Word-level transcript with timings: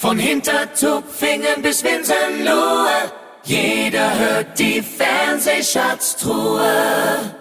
Von 0.00 0.18
Hintertupfingen 0.18 1.60
bis 1.62 1.84
Winsenlohe, 1.84 3.12
jeder 3.44 4.18
hört 4.18 4.58
die 4.58 4.80
Fernsehschatztruhe. 4.80 7.34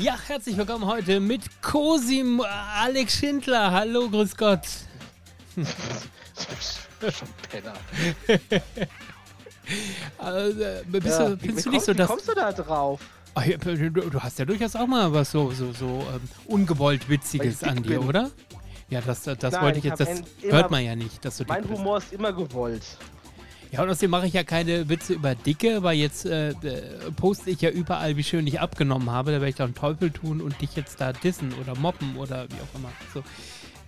Ja, 0.00 0.16
herzlich 0.26 0.56
willkommen 0.56 0.84
heute 0.84 1.20
mit 1.20 1.42
Cosim 1.62 2.40
Alex 2.40 3.18
Schindler. 3.18 3.70
Hallo, 3.70 4.08
grüß 4.10 4.36
Gott. 4.36 4.62
Schon 5.56 7.28
Penner. 7.50 7.74
Also, 10.18 10.62
äh, 10.62 10.82
bist 10.86 11.06
Ja, 11.18 11.28
du, 11.30 11.42
wie 11.42 11.48
du 11.48 11.54
nicht 11.54 11.64
so, 11.84 11.86
kommst- 11.86 11.88
wie 11.88 12.04
kommst 12.04 12.28
du 12.28 12.34
da 12.34 12.52
drauf? 12.52 13.00
Du, 13.34 14.20
hast 14.20 14.38
ja 14.38 14.44
durchaus 14.44 14.76
auch 14.76 14.86
mal 14.86 15.12
was 15.12 15.32
so, 15.32 15.50
so, 15.50 15.72
so 15.72 16.06
ähm, 16.14 16.20
ungewollt 16.46 17.08
Witziges 17.08 17.64
an 17.64 17.82
dir, 17.82 17.98
bin. 17.98 18.06
oder? 18.08 18.30
Ja, 18.88 19.00
das, 19.00 19.22
das 19.22 19.38
Nein, 19.40 19.62
wollte 19.62 19.78
ich 19.78 19.84
jetzt, 19.84 20.00
das 20.00 20.22
hört 20.42 20.70
man 20.70 20.84
ja 20.84 20.94
nicht, 20.94 21.24
dass 21.24 21.38
du 21.38 21.44
Mein 21.46 21.62
bist. 21.62 21.74
Humor 21.74 21.98
ist 21.98 22.12
immer 22.12 22.32
gewollt. 22.32 22.84
Ja, 23.72 23.82
und 23.82 23.90
außerdem 23.90 24.10
mache 24.10 24.26
ich 24.26 24.32
ja 24.32 24.44
keine 24.44 24.88
Witze 24.88 25.14
über 25.14 25.34
Dicke, 25.34 25.82
weil 25.82 25.96
jetzt 25.96 26.24
äh, 26.24 26.50
äh, 26.50 26.54
poste 27.16 27.50
ich 27.50 27.60
ja 27.60 27.70
überall, 27.70 28.16
wie 28.16 28.22
schön 28.22 28.46
ich 28.46 28.60
abgenommen 28.60 29.10
habe. 29.10 29.32
Da 29.32 29.38
werde 29.38 29.48
ich 29.48 29.56
doch 29.56 29.64
einen 29.64 29.74
Teufel 29.74 30.12
tun 30.12 30.40
und 30.40 30.60
dich 30.60 30.76
jetzt 30.76 31.00
da 31.00 31.12
dissen 31.12 31.52
oder 31.60 31.76
moppen 31.76 32.16
oder 32.16 32.44
wie 32.48 32.54
auch 32.54 32.78
immer. 32.78 32.92
So. 33.12 33.24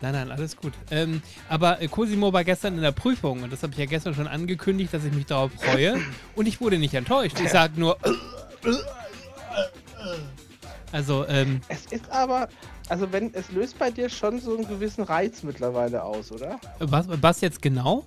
Nein, 0.01 0.13
nein, 0.13 0.31
alles 0.31 0.57
gut. 0.57 0.73
Ähm, 0.91 1.23
aber 1.49 1.81
äh, 1.81 1.89
Cosimo 1.89 2.33
war 2.33 2.45
gestern 2.45 2.75
in 2.75 2.83
der 2.83 2.93
Prüfung 2.93 3.43
und 3.43 3.53
das 3.53 3.63
habe 3.63 3.73
ich 3.73 3.79
ja 3.79 3.87
gestern 3.87 4.15
schon 4.15 4.29
angekündigt, 4.29 4.93
dass 4.95 5.05
ich 5.05 5.13
mich 5.13 5.27
darauf 5.27 5.53
freue. 5.53 6.01
Und 6.37 6.47
ich 6.47 6.61
wurde 6.61 6.79
nicht 6.79 6.95
enttäuscht. 6.95 7.39
Ich 7.41 7.51
sage 7.51 7.79
nur. 7.79 7.97
Also, 10.93 11.27
ähm, 11.29 11.61
Es 11.69 11.87
ist 11.87 12.09
aber, 12.11 12.49
also 12.89 13.11
wenn, 13.13 13.33
es 13.35 13.51
löst 13.51 13.79
bei 13.79 13.91
dir 13.91 14.09
schon 14.09 14.41
so 14.41 14.57
einen 14.57 14.67
gewissen 14.67 15.03
Reiz 15.05 15.43
mittlerweile 15.43 16.03
aus, 16.03 16.33
oder? 16.33 16.59
was, 16.79 17.07
was 17.09 17.41
jetzt 17.43 17.61
genau? 17.61 18.05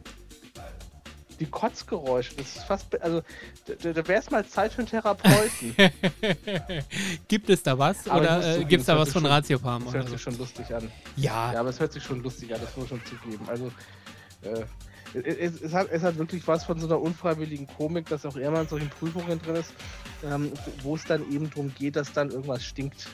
Die 1.39 1.45
Kotzgeräusche, 1.47 2.35
das 2.35 2.55
ist 2.55 2.63
fast, 2.65 2.89
be- 2.91 3.01
also 3.01 3.21
da, 3.65 3.93
da 3.93 4.07
wäre 4.07 4.19
es 4.19 4.29
mal 4.29 4.45
Zeit 4.45 4.73
für 4.73 4.79
einen 4.79 4.87
Therapeuten. 4.87 5.75
Gibt 7.27 7.49
es 7.49 7.63
da 7.63 7.77
was? 7.77 8.07
Aber 8.07 8.23
ich 8.23 8.29
oder 8.29 8.37
äh, 8.39 8.51
zugeben, 8.53 8.67
gibt 8.69 8.81
es 8.81 8.85
da 8.85 8.93
das 8.93 8.97
hört 8.97 8.99
was 8.99 9.07
sich 9.07 9.13
von 9.13 9.21
schon- 9.23 9.31
Ratiofarm? 9.31 9.83
Das 9.83 9.89
Oder 9.89 9.97
hört 9.99 10.07
so? 10.09 10.13
sich 10.13 10.21
schon 10.21 10.37
lustig 10.37 10.75
an. 10.75 10.91
Ja, 11.15 11.53
Ja, 11.53 11.59
aber 11.61 11.69
es 11.69 11.79
hört 11.79 11.93
sich 11.93 12.03
schon 12.03 12.21
lustig 12.21 12.53
an, 12.53 12.61
das 12.61 12.77
muss 12.77 12.91
man 12.91 12.99
schon 13.01 13.05
zugeben. 13.19 13.43
Also, 13.47 13.67
äh, 14.43 14.63
es, 15.13 15.61
es, 15.61 15.73
hat, 15.73 15.89
es 15.91 16.01
hat 16.03 16.17
wirklich 16.17 16.47
was 16.47 16.63
von 16.63 16.79
so 16.79 16.87
einer 16.87 16.99
unfreiwilligen 16.99 17.67
Komik, 17.67 18.07
dass 18.09 18.25
auch 18.25 18.35
er 18.35 18.51
mal 18.51 18.61
in 18.61 18.67
solchen 18.67 18.89
Prüfungen 18.89 19.41
drin 19.41 19.55
ist, 19.55 19.73
ähm, 20.23 20.51
wo 20.83 20.95
es 20.95 21.03
dann 21.03 21.29
eben 21.31 21.49
darum 21.49 21.73
geht, 21.77 21.95
dass 21.95 22.11
dann 22.13 22.31
irgendwas 22.31 22.63
stinkt. 22.63 23.07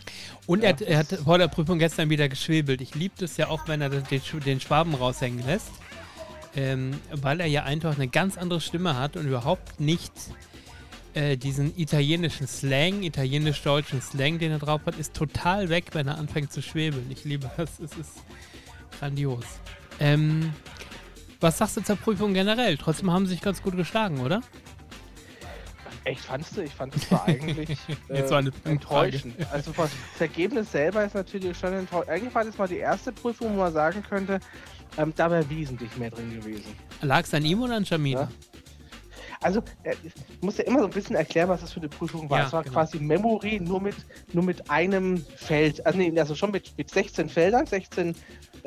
Und 0.45 0.63
Ja, 0.63 0.69
er, 0.69 0.73
hat, 0.73 0.81
er 0.81 0.97
hat 0.99 1.07
vor 1.23 1.37
der 1.37 1.47
Prüfung 1.47 1.79
gestern 1.79 2.09
wieder 2.09 2.29
geschwebelt. 2.29 2.81
Ich 2.81 2.95
liebe 2.95 3.23
es 3.23 3.37
ja 3.37 3.47
auch, 3.49 3.67
wenn 3.67 3.81
er 3.81 3.89
den, 3.89 4.03
den 4.45 4.59
Schwaben 4.59 4.93
raushängen 4.93 5.45
lässt. 5.45 5.71
Ähm, 6.55 6.99
weil 7.11 7.39
er 7.39 7.45
ja 7.45 7.63
einfach 7.63 7.95
eine 7.95 8.07
ganz 8.07 8.35
andere 8.35 8.61
Stimme 8.61 8.97
hat 8.97 9.15
und 9.15 9.27
überhaupt 9.27 9.79
nicht 9.79 10.11
äh, 11.13 11.37
diesen 11.37 11.77
italienischen 11.77 12.47
Slang, 12.47 13.03
italienisch-deutschen 13.03 14.01
Slang, 14.01 14.39
den 14.39 14.51
er 14.51 14.59
drauf 14.59 14.81
hat, 14.85 14.97
ist 14.97 15.13
total 15.13 15.69
weg, 15.69 15.85
wenn 15.93 16.07
er 16.07 16.17
anfängt 16.17 16.51
zu 16.51 16.61
schwebeln. 16.61 17.05
Ich 17.11 17.25
liebe 17.25 17.49
das. 17.57 17.79
Es 17.79 17.91
ist 17.97 18.23
grandios. 18.99 19.45
Ähm, 19.99 20.53
was 21.39 21.57
sagst 21.57 21.77
du 21.77 21.81
zur 21.81 21.95
Prüfung 21.95 22.33
generell? 22.33 22.77
Trotzdem 22.77 23.11
haben 23.11 23.25
sie 23.25 23.33
sich 23.33 23.41
ganz 23.41 23.61
gut 23.61 23.75
geschlagen, 23.75 24.19
oder? 24.19 24.41
Echt, 26.03 26.21
fandst 26.21 26.55
du? 26.55 26.61
Ich 26.61 26.73
fand 26.73 26.95
es 26.95 27.11
war 27.11 27.27
eigentlich 27.27 27.69
äh, 28.07 28.29
war 28.29 28.41
enttäuschend. 28.63 29.35
Also 29.51 29.73
das 29.75 29.91
Ergebnis 30.19 30.71
selber 30.71 31.03
ist 31.03 31.15
natürlich 31.15 31.57
schon 31.57 31.73
enttäuschend. 31.73 32.09
Eigentlich 32.09 32.33
war 32.33 32.45
das 32.45 32.57
mal 32.57 32.67
die 32.67 32.77
erste 32.77 33.11
Prüfung, 33.11 33.55
wo 33.55 33.57
man 33.57 33.73
sagen 33.73 34.01
könnte, 34.07 34.39
ähm, 34.97 35.11
da 35.17 35.29
wäre 35.29 35.49
wesentlich 35.49 35.95
mehr 35.97 36.09
drin 36.09 36.33
gewesen. 36.33 36.75
Lag 37.01 37.23
es 37.23 37.33
an 37.33 37.43
ihm 37.43 37.61
oder 37.61 37.75
an 37.75 37.83
Jamila? 37.83 38.21
Ja. 38.21 38.29
Also, 39.41 39.61
äh, 39.83 39.95
ich 40.03 40.41
muss 40.41 40.57
ja 40.57 40.63
immer 40.63 40.79
so 40.79 40.85
ein 40.85 40.91
bisschen 40.91 41.15
erklären, 41.15 41.49
was 41.49 41.61
das 41.61 41.73
für 41.73 41.79
eine 41.79 41.89
Prüfung 41.89 42.29
war. 42.29 42.39
Ja, 42.39 42.45
es 42.47 42.53
war 42.53 42.63
genau. 42.63 42.73
quasi 42.73 42.99
Memory 42.99 43.59
nur 43.59 43.81
mit, 43.81 43.95
nur 44.33 44.43
mit 44.43 44.69
einem 44.69 45.17
Feld. 45.35 45.85
Also, 45.85 45.99
nee, 45.99 46.17
also 46.19 46.35
schon 46.35 46.51
mit, 46.51 46.75
mit 46.77 46.89
16 46.89 47.29
Feldern, 47.29 47.65
16 47.65 48.15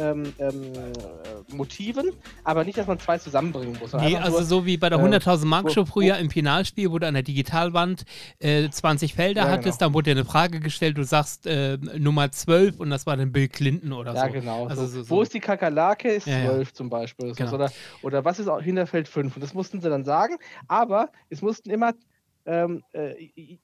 ähm, 0.01 0.33
ähm, 0.39 0.63
äh, 0.75 1.55
Motiven, 1.55 2.11
aber 2.45 2.65
nicht, 2.65 2.79
dass 2.79 2.87
man 2.87 2.99
zwei 2.99 3.19
zusammenbringen 3.19 3.77
muss. 3.79 3.93
Nee, 3.93 4.17
also 4.17 4.43
so 4.43 4.65
wie 4.67 4.77
bei 4.77 4.89
der 4.89 4.99
äh, 4.99 5.03
100.000 5.03 5.45
Mark 5.45 5.65
wo- 5.67 5.69
Show 5.69 5.85
früher 5.85 6.17
im 6.19 6.31
Finalspiel, 6.31 6.91
wo 6.91 6.99
du 6.99 7.07
an 7.07 7.15
der 7.15 7.23
Digitalwand 7.23 8.05
äh, 8.39 8.69
20 8.71 9.15
Felder 9.15 9.43
Ja, 9.43 9.49
hattest, 9.51 9.79
genau. 9.79 9.89
dann 9.89 9.95
wurde 9.95 10.05
dir 10.15 10.21
eine 10.21 10.25
Frage 10.25 10.61
gestellt, 10.61 10.97
du 10.99 11.05
sagst 11.05 11.47
äh, 11.47 11.77
Nummer 11.99 12.33
12 12.33 12.81
und 12.81 12.91
das 12.91 13.07
war 13.07 13.17
dann 13.17 13.33
Bill 13.33 13.49
Clinton 13.49 13.93
oder 13.93 14.15
Ja, 14.15 14.27
so. 14.27 14.33
genau. 14.33 14.67
Also 14.67 14.87
so. 14.87 15.03
so. 15.03 15.11
Wo 15.11 15.23
ist 15.23 15.35
die 15.35 15.41
Kakerlake? 15.41 16.09
Ist 16.11 16.27
Ja, 16.27 16.39
ja. 16.39 16.51
12 16.51 16.73
zum 16.73 16.91
Beispiel. 16.91 17.35
Genau. 17.35 17.53
Oder, 17.55 17.71
oder 18.03 18.25
was 18.25 18.39
ist 18.39 18.49
auch 18.49 18.61
hinter 18.63 18.87
Feld 18.87 19.09
5? 19.09 19.37
Und 19.37 19.43
das 19.43 19.55
mussten 19.55 19.81
sie 19.81 19.89
dann 19.91 20.05
sagen. 20.05 20.37
Aber 20.69 21.11
es 21.29 21.43
mussten 21.43 21.71
immer 21.71 21.93
ähm, 22.47 22.83
äh, 22.93 23.59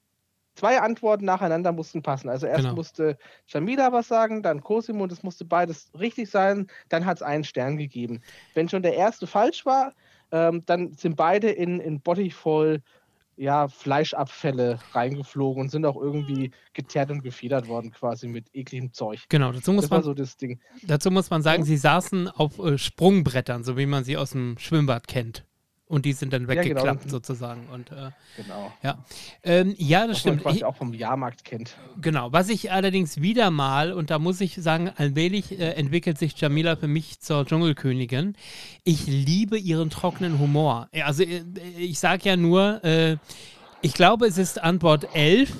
zwei 0.57 0.81
Antworten 0.81 1.25
nacheinander 1.25 1.71
mussten 1.71 2.01
passen. 2.01 2.29
Also 2.29 2.47
erst 2.47 2.63
Genau. 2.63 2.75
musste 2.75 3.17
Jamila 3.47 3.91
was 3.91 4.07
sagen, 4.07 4.41
dann 4.43 4.61
Cosimo 4.61 5.03
und 5.03 5.11
es 5.11 5.23
musste 5.23 5.45
beides 5.45 5.91
richtig 5.97 6.29
sein. 6.29 6.67
Dann 6.89 7.05
hat 7.05 7.17
es 7.17 7.23
einen 7.23 7.43
Stern 7.43 7.77
gegeben. 7.77 8.21
Wenn 8.53 8.67
schon 8.67 8.81
der 8.81 8.95
erste 8.95 9.27
falsch 9.27 9.65
war, 9.65 9.93
ähm, 10.31 10.63
dann 10.65 10.93
sind 10.93 11.15
beide 11.15 11.49
in, 11.49 11.79
in 11.79 12.01
Body 12.01 12.31
voll 12.31 12.81
ja, 13.39 13.67
Fleischabfälle 13.67 14.79
reingeflogen 14.93 15.61
und 15.61 15.69
sind 15.69 15.85
auch 15.85 15.95
irgendwie 15.95 16.51
geteert 16.73 17.11
und 17.11 17.21
gefedert 17.21 17.67
worden, 17.67 17.91
quasi 17.91 18.27
mit 18.27 18.47
ekligem 18.53 18.91
Zeug. 18.93 19.19
Genau, 19.29 19.51
dazu 19.51 19.71
muss, 19.73 19.83
Das 19.83 19.91
man, 19.91 20.03
so 20.03 20.15
das 20.15 20.37
Ding. 20.37 20.59
dazu 20.81 21.11
muss 21.11 21.29
man 21.29 21.43
sagen, 21.43 21.63
sie 21.63 21.77
saßen 21.77 22.29
auf 22.29 22.57
äh, 22.57 22.79
Sprungbrettern, 22.79 23.63
so 23.63 23.77
wie 23.77 23.85
man 23.85 24.03
sie 24.03 24.17
aus 24.17 24.31
dem 24.31 24.57
Schwimmbad 24.57 25.07
kennt. 25.07 25.45
Und 25.89 26.03
die 26.03 26.11
sind 26.11 26.33
dann 26.33 26.41
Ja, 26.49 26.61
genau. 26.61 26.65
weggeklappt 26.81 27.09
sozusagen. 27.09 27.67
Und 27.69 27.91
äh, 27.91 28.11
Genau. 28.35 28.73
ja. 28.83 28.97
Ähm, 29.43 29.73
ja, 29.77 30.05
das 30.05 30.17
Was 30.17 30.25
man 30.25 30.33
stimmt. 30.33 30.41
quasi 30.43 30.57
Ich, 30.57 30.65
auch 30.65 30.75
vom 30.75 30.93
Jahrmarkt 30.93 31.45
kennt. 31.45 31.77
Genau, 32.01 32.31
was 32.33 32.49
ich 32.49 32.71
allerdings 32.73 33.21
wieder 33.21 33.51
mal, 33.51 33.93
und 33.93 34.09
da 34.09 34.19
muss 34.19 34.41
ich 34.41 34.55
sagen, 34.55 34.91
allmählich 34.97 35.57
äh, 35.57 35.71
entwickelt 35.75 36.17
sich 36.17 36.39
Jamila 36.39 36.75
für 36.75 36.89
mich 36.89 37.21
zur 37.21 37.45
Dschungelkönigin. 37.45 38.35
Ich 38.83 39.07
liebe 39.07 39.57
ihren 39.57 39.89
trockenen 39.89 40.39
Humor. 40.39 40.89
Also 41.03 41.23
äh, 41.23 41.43
ich 41.77 41.99
sage 41.99 42.27
ja 42.29 42.35
nur, 42.35 42.83
äh, 42.83 43.15
ich 43.81 43.93
glaube, 43.93 44.27
es 44.27 44.37
ist 44.37 44.61
Antwort 44.61 45.07
11 45.15 45.53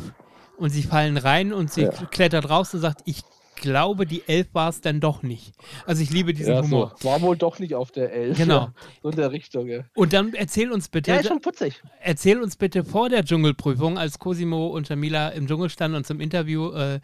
und 0.58 0.72
sie 0.72 0.84
fallen 0.84 1.16
rein 1.16 1.54
und 1.54 1.72
sie 1.72 1.84
Ja. 1.84 1.92
klettert 2.12 2.50
raus 2.50 2.74
und 2.74 2.82
sagt, 2.82 3.02
ich 3.06 3.22
glaube, 3.58 4.06
die 4.06 4.24
11 4.28 4.48
war 4.54 4.70
es 4.70 4.80
dann 4.82 5.00
doch 5.00 5.22
nicht. 5.24 5.54
Also 5.86 6.02
ich 6.02 6.10
liebe 6.10 6.34
diesen 6.34 6.54
Ja, 6.54 6.62
Humor. 6.62 6.96
so. 7.00 7.10
War 7.10 7.22
wohl 7.22 7.36
doch 7.38 7.60
nicht 7.60 7.76
auf 7.76 7.92
der 7.92 8.12
11. 8.14 8.38
Genau. 8.38 8.70
So 9.04 9.10
in 9.10 9.16
der 9.18 9.32
Richtung, 9.32 9.68
ja. 9.68 9.84
Und 9.96 10.14
dann 10.14 10.34
erzähl 10.34 10.72
uns 10.72 10.88
bitte, 10.90 11.12
Ja, 11.12 11.18
ist 11.18 11.28
schon 11.28 11.42
putzig. 11.42 11.82
Erzähl 12.00 12.42
uns 12.42 12.56
bitte 12.56 12.84
vor 12.84 13.10
der 13.10 13.24
Dschungelprüfung, 13.26 13.98
als 13.98 14.18
Cosimo 14.20 14.68
und 14.68 14.88
Jamila 14.90 15.30
im 15.30 15.48
Dschungel 15.48 15.70
standen 15.70 15.98
und 15.98 16.08
zum 16.08 16.20
Interview 16.22 16.72
äh, 16.72 17.00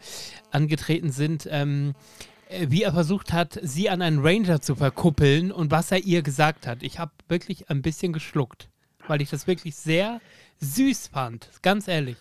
angetreten 0.50 1.12
sind, 1.12 1.46
ähm, 1.50 1.94
äh, 2.48 2.66
wie 2.70 2.82
er 2.82 2.92
versucht 2.92 3.32
hat, 3.32 3.58
sie 3.62 3.90
an 3.90 4.02
einen 4.02 4.20
Ranger 4.20 4.60
zu 4.60 4.74
verkuppeln 4.74 5.52
und 5.52 5.70
was 5.70 5.92
er 5.92 5.98
ihr 6.04 6.22
gesagt 6.22 6.66
hat. 6.66 6.82
Ich 6.82 6.98
habe 6.98 7.12
wirklich 7.28 7.70
ein 7.70 7.82
bisschen 7.82 8.12
geschluckt, 8.12 8.68
weil 9.06 9.20
ich 9.22 9.30
das 9.30 9.46
wirklich 9.46 9.76
sehr 9.76 10.20
süß 10.60 11.08
fand. 11.08 11.50
Ganz 11.62 11.88
ehrlich. 11.88 12.16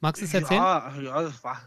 Magst 0.00 0.20
du 0.20 0.26
es 0.26 0.34
erzählen? 0.34 0.60
Ja, 0.60 0.92
ja, 1.02 1.22
das 1.22 1.42
war. 1.42 1.58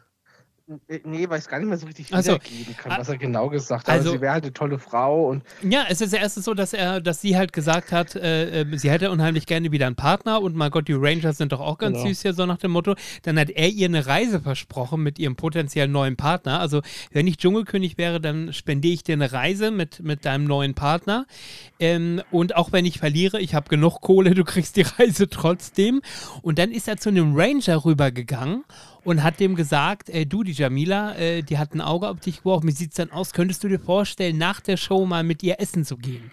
Äh, 0.87 0.99
Nee, 1.03 1.27
weil 1.29 1.39
ich 1.39 1.45
es 1.45 1.49
gar 1.49 1.59
nicht 1.59 1.67
mehr 1.67 1.77
so 1.77 1.87
richtig 1.87 2.07
Ach 2.11 2.21
so. 2.21 2.33
wiedergeben 2.33 2.77
kann, 2.77 2.91
Ah. 2.91 2.99
was 2.99 3.09
er 3.09 3.17
genau 3.17 3.49
gesagt 3.49 3.87
hat. 3.87 3.89
Also- 3.89 4.09
Also, 4.09 4.17
sie 4.17 4.21
wäre 4.21 4.33
halt 4.33 4.43
eine 4.43 4.53
tolle 4.53 4.77
Frau 4.79 5.27
und 5.29 5.43
Ja, 5.63 5.85
es 5.89 5.99
ist 6.01 6.13
erstens 6.13 6.45
so, 6.45 6.53
dass 6.53 6.73
er, 6.73 7.01
dass 7.01 7.21
sie 7.21 7.35
halt 7.37 7.53
gesagt 7.53 7.91
hat, 7.91 8.15
äh, 8.15 8.61
äh, 8.61 8.77
sie 8.77 8.89
hätte 8.91 9.09
unheimlich 9.11 9.45
gerne 9.45 9.71
wieder 9.71 9.87
einen 9.87 9.95
Partner 9.95 10.41
und 10.41 10.55
mein 10.55 10.69
Gott, 10.71 10.87
die 10.87 10.93
Rangers 10.93 11.37
sind 11.37 11.51
doch 11.51 11.59
auch 11.59 11.77
ganz 11.79 11.97
Genau. 11.97 12.07
süß 12.09 12.21
hier, 12.21 12.33
so 12.33 12.45
nach 12.45 12.57
dem 12.57 12.71
Motto. 12.71 12.95
Dann 13.23 13.39
hat 13.39 13.49
er 13.49 13.67
ihr 13.69 13.87
eine 13.87 14.05
Reise 14.05 14.39
versprochen 14.39 15.01
mit 15.01 15.17
ihrem 15.19 15.35
potenziellen 15.35 15.91
neuen 15.91 16.15
Partner. 16.15 16.59
Also, 16.59 16.81
wenn 17.11 17.25
ich 17.27 17.37
Dschungelkönig 17.37 17.97
wäre, 17.97 18.21
dann 18.21 18.53
spendiere 18.53 18.93
ich 18.93 19.03
dir 19.03 19.13
eine 19.13 19.31
Reise 19.33 19.71
mit, 19.71 20.01
mit 20.01 20.23
deinem 20.25 20.45
neuen 20.45 20.75
Partner. 20.75 21.25
Ähm, 21.79 22.21
und 22.31 22.55
auch 22.55 22.71
wenn 22.71 22.85
ich 22.85 22.99
verliere, 22.99 23.39
ich 23.39 23.55
habe 23.55 23.69
genug 23.69 24.01
Kohle, 24.01 24.35
du 24.35 24.43
kriegst 24.43 24.75
die 24.75 24.81
Reise 24.99 25.27
trotzdem. 25.29 26.01
Und 26.41 26.59
dann 26.59 26.71
ist 26.71 26.87
er 26.87 26.97
zu 26.97 27.09
einem 27.09 27.35
Ranger 27.35 27.83
rübergegangen 27.85 28.63
und 29.03 29.23
hat 29.23 29.39
dem 29.39 29.55
gesagt, 29.55 30.09
äh, 30.09 30.25
du, 30.25 30.43
die 30.43 30.51
Jamila, 30.51 31.15
äh, 31.15 31.41
die 31.41 31.57
hat 31.57 31.73
ein 31.73 31.81
Auge 31.81 32.07
auf 32.07 32.19
dich 32.19 32.39
geworfen, 32.39 32.67
wie 32.67 32.73
sieht's 32.73 32.95
denn 32.95 33.11
aus? 33.11 33.33
Könntest 33.33 33.63
du 33.63 33.67
dir 33.67 33.79
vorstellen, 33.79 34.37
nach 34.37 34.59
der 34.59 34.77
Show 34.77 35.05
mal 35.05 35.23
mit 35.23 35.43
ihr 35.43 35.59
essen 35.59 35.85
zu 35.85 35.97
gehen? 35.97 36.31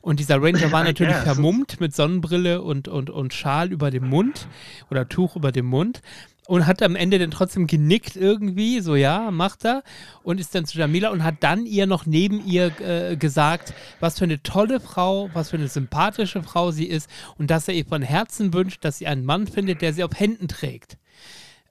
Und 0.00 0.20
dieser 0.20 0.40
Ranger 0.40 0.70
war 0.72 0.84
natürlich 0.84 1.14
Ja, 1.14 1.22
vermummt 1.22 1.80
mit 1.80 1.94
Sonnenbrille 1.94 2.62
und, 2.62 2.88
und, 2.88 3.10
und 3.10 3.34
Schal 3.34 3.72
über 3.72 3.90
dem 3.90 4.08
Mund 4.08 4.48
oder 4.90 5.08
Tuch 5.08 5.36
über 5.36 5.52
dem 5.52 5.66
Mund 5.66 6.00
und 6.48 6.66
hat 6.66 6.82
am 6.82 6.96
Ende 6.96 7.18
dann 7.18 7.30
trotzdem 7.30 7.66
genickt 7.66 8.16
irgendwie, 8.16 8.80
so 8.80 8.96
ja, 8.96 9.30
macht 9.30 9.66
er 9.66 9.82
und 10.22 10.40
ist 10.40 10.54
dann 10.54 10.64
zu 10.64 10.78
Jamila 10.78 11.10
und 11.10 11.22
hat 11.22 11.36
dann 11.40 11.66
ihr 11.66 11.86
noch 11.86 12.06
neben 12.06 12.44
ihr 12.46 12.72
äh, 12.80 13.16
gesagt, 13.16 13.74
was 14.00 14.18
für 14.18 14.24
eine 14.24 14.42
tolle 14.42 14.80
Frau, 14.80 15.28
was 15.34 15.50
für 15.50 15.58
eine 15.58 15.68
sympathische 15.68 16.42
Frau 16.42 16.70
sie 16.70 16.86
ist 16.86 17.10
und 17.36 17.50
dass 17.50 17.68
er 17.68 17.74
ihr 17.74 17.84
von 17.84 18.00
Herzen 18.00 18.54
wünscht, 18.54 18.82
dass 18.82 18.96
sie 18.96 19.06
einen 19.06 19.26
Mann 19.26 19.46
findet, 19.46 19.82
der 19.82 19.92
sie 19.92 20.02
auf 20.02 20.18
Händen 20.18 20.48
trägt. 20.48 20.96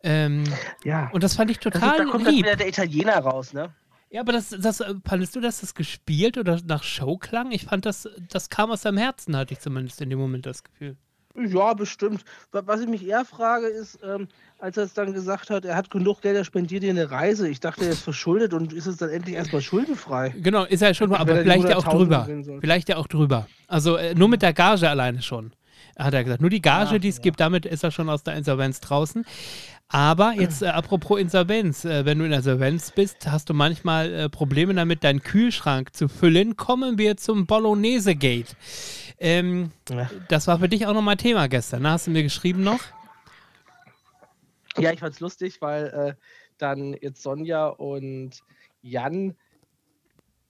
Ähm, 0.10 0.46
ja. 0.86 1.10
und 1.12 1.22
das 1.22 1.36
fand 1.36 1.52
ich 1.52 1.60
total 1.60 1.98
da 1.98 2.06
kommt 2.06 2.26
dann 2.26 2.34
lieb. 2.34 2.46
wieder 2.46 2.56
der 2.56 2.70
Italiener 2.70 3.18
raus, 3.18 3.52
ne? 3.52 3.74
Ja, 4.10 4.22
aber 4.22 4.32
das, 4.32 4.50
das, 4.50 4.80
äh, 4.80 4.94
fandest 5.06 5.36
du, 5.36 5.42
dass 5.42 5.60
das 5.60 5.76
gespielt 5.76 6.38
oder 6.38 6.60
nach 6.66 6.84
Show 6.84 7.18
klang? 7.18 7.52
Ich 7.52 7.66
fand, 7.66 7.86
das, 7.86 8.08
das 8.30 8.50
kam 8.50 8.72
aus 8.72 8.84
seinem 8.84 8.98
Herzen, 8.98 9.36
hatte 9.36 9.54
ich 9.54 9.60
zumindest 9.60 10.00
in 10.02 10.10
dem 10.10 10.20
Moment 10.20 10.46
das 10.46 10.64
Gefühl. 10.64 10.96
Ja, 11.36 11.74
bestimmt. 11.74 12.24
Was 12.52 12.82
ich 12.82 12.88
mich 12.88 13.06
eher 13.06 13.24
frage, 13.24 13.68
ist, 13.68 14.00
ähm, 14.04 14.28
als 14.60 14.78
er 14.78 14.84
es 14.86 14.94
dann 14.94 15.14
gesagt 15.14 15.52
hat, 15.52 15.66
er 15.66 15.76
hat 15.76 15.92
genug 15.92 16.22
Geld, 16.22 16.36
er 16.36 16.44
spendiert 16.44 16.82
dir 16.82 16.90
eine 16.90 17.12
Reise. 17.12 17.48
Ich 17.48 17.60
dachte, 17.60 17.86
er 17.86 17.92
ist 17.92 18.02
verschuldet 18.02 18.54
und 18.54 18.74
ist 18.74 18.88
es 18.88 18.98
dann 18.98 19.10
endlich 19.10 19.36
erstmal 19.36 19.62
schuldenfrei. 19.62 20.34
Genau, 20.38 20.64
ist 20.64 20.82
er 20.82 20.94
schon, 20.96 21.14
aber 21.14 21.36
vielleicht 21.36 21.70
ja 21.70 21.78
auch 21.78 21.88
drüber. 21.88 22.28
Vielleicht 22.60 22.90
ja 22.90 22.98
auch 22.98 23.08
drüber. 23.08 23.48
Also 23.68 23.98
äh, 23.98 24.16
nur 24.16 24.30
mit 24.30 24.42
der 24.42 24.54
Gage 24.54 24.90
alleine 24.90 25.22
schon, 25.22 25.52
hat 25.96 26.14
er 26.16 26.24
gesagt. 26.24 26.42
Nur 26.42 26.50
die 26.50 26.62
Gage, 26.62 26.94
ja, 26.94 27.00
die 27.00 27.10
es 27.10 27.18
ja. 27.18 27.22
gibt, 27.22 27.40
damit 27.40 27.68
ist 27.68 27.84
er 27.84 27.92
schon 27.92 28.10
aus 28.10 28.24
der 28.24 28.36
Insolvenz 28.36 28.80
draußen. 28.80 29.24
Aber 29.90 30.34
jetzt 30.34 30.62
äh, 30.62 30.68
apropos 30.68 31.20
Insolvenz, 31.20 31.86
äh, 31.86 32.06
wenn 32.06 32.20
du 32.20 32.26
in 32.26 32.34
Insolvenz 32.34 32.92
bist, 32.92 33.26
hast 33.28 33.50
du 33.50 33.54
manchmal 33.54 34.14
äh, 34.14 34.30
Probleme 34.30 34.74
damit, 34.74 35.04
deinen 35.04 35.22
Kühlschrank 35.22 35.96
zu 35.96 36.10
füllen. 36.10 36.58
Kommen 36.58 36.98
wir 36.98 37.16
zum 37.16 37.46
Bolognese 37.46 38.16
Gate. 38.16 38.56
Ähm, 39.18 39.72
ja. 39.90 40.10
Das 40.28 40.48
war 40.48 40.60
für 40.60 40.68
dich 40.68 40.86
auch 40.88 40.94
nochmal 40.94 41.16
Thema 41.16 41.48
gestern. 41.48 41.84
Ne? 41.84 41.92
Hast 41.92 42.08
du 42.08 42.12
mir 42.12 42.24
geschrieben 42.24 42.64
noch? 42.64 42.82
Ja, 44.78 44.92
ich 44.92 45.00
fand 45.00 45.14
es 45.14 45.22
lustig, 45.22 45.62
weil 45.62 45.86
äh, 45.88 46.14
dann 46.58 46.94
jetzt 47.02 47.24
Sonja 47.24 47.68
und 47.68 48.42
Jan 48.82 49.36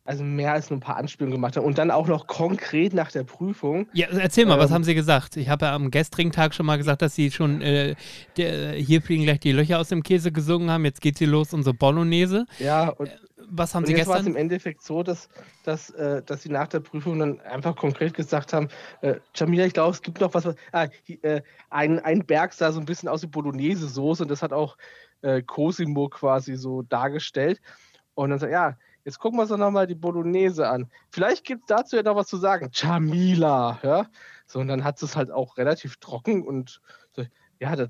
also 0.07 0.23
mehr 0.23 0.53
als 0.53 0.69
nur 0.69 0.77
ein 0.77 0.81
paar 0.81 0.95
Anspielungen 0.95 1.35
gemacht 1.35 1.57
haben 1.57 1.65
und 1.65 1.77
dann 1.77 1.91
auch 1.91 2.07
noch 2.07 2.27
konkret 2.27 2.93
nach 2.93 3.11
der 3.11 3.25
Prüfung. 3.25 3.87
Ja, 3.91 4.07
erzähl 4.07 4.45
mal, 4.45 4.53
ähm, 4.53 4.61
was 4.61 4.71
haben 4.71 4.85
sie 4.85 4.95
gesagt? 4.95 5.35
Ich 5.35 5.49
habe 5.49 5.65
ja 5.65 5.75
am 5.75 5.91
gestrigen 5.91 6.31
Tag 6.31 6.55
schon 6.55 6.65
mal 6.65 6.77
gesagt, 6.77 7.01
dass 7.01 7.13
sie 7.13 7.29
schon 7.29 7.61
äh, 7.61 7.95
der, 8.37 8.71
hier 8.71 9.01
fliegen 9.01 9.23
gleich 9.23 9.41
die 9.41 9.51
Löcher 9.51 9.79
aus 9.79 9.89
dem 9.89 10.03
Käse 10.03 10.31
gesungen 10.31 10.71
haben. 10.71 10.85
Jetzt 10.85 11.01
geht 11.01 11.17
sie 11.17 11.25
los, 11.25 11.53
unsere 11.53 11.73
Bolognese. 11.73 12.45
Ja, 12.57 12.87
und, 12.89 13.09
äh, 13.09 13.17
was 13.49 13.75
haben 13.75 13.83
und 13.83 13.87
sie 13.87 13.93
jetzt 13.93 13.99
gestern? 13.99 14.13
war 14.13 14.21
es 14.21 14.27
im 14.27 14.37
Endeffekt 14.37 14.81
so, 14.81 15.03
dass, 15.03 15.27
dass, 15.65 15.89
äh, 15.89 16.23
dass 16.23 16.41
sie 16.41 16.49
nach 16.49 16.69
der 16.69 16.79
Prüfung 16.79 17.19
dann 17.19 17.41
einfach 17.41 17.75
konkret 17.75 18.13
gesagt 18.13 18.53
haben: 18.53 18.69
äh, 19.01 19.15
Jamila, 19.35 19.65
ich 19.65 19.73
glaube, 19.73 19.91
es 19.91 20.01
gibt 20.01 20.21
noch 20.21 20.33
was. 20.33 20.45
was 20.45 20.55
ah, 20.71 20.87
äh, 21.21 21.41
ein, 21.69 21.99
ein 21.99 22.25
Berg 22.25 22.53
sah 22.53 22.71
so 22.71 22.79
ein 22.79 22.85
bisschen 22.85 23.09
aus 23.09 23.23
wie 23.23 23.27
Bolognese-Soße 23.27 24.23
und 24.23 24.31
das 24.31 24.41
hat 24.41 24.53
auch 24.53 24.77
äh, 25.21 25.41
Cosimo 25.41 26.07
quasi 26.07 26.55
so 26.55 26.81
dargestellt. 26.83 27.59
Und 28.13 28.29
dann 28.29 28.39
sagt, 28.39 28.53
ja, 28.53 28.77
Jetzt 29.07 29.19
gucken 29.19 29.37
wir 29.37 29.43
uns 29.43 29.51
doch 29.51 29.57
nochmal 29.57 29.87
die 29.87 29.95
Bolognese 29.95 30.67
an. 30.67 30.91
Vielleicht 31.11 31.45
gibt 31.45 31.61
es 31.61 31.67
dazu 31.67 31.95
ja 31.95 32.03
noch 32.03 32.17
was 32.17 32.27
zu 32.27 32.35
sagen. 32.35 32.71
Chamila, 32.73 33.79
ja. 33.81 34.07
So, 34.45 34.59
und 34.59 34.67
dann 34.67 34.83
hat 34.83 35.01
es 35.01 35.15
halt 35.15 35.31
auch 35.31 35.55
relativ 35.55 35.95
trocken 35.95 36.45
und 36.45 36.81
so, 37.15 37.23
ja, 37.57 37.77
das, 37.77 37.87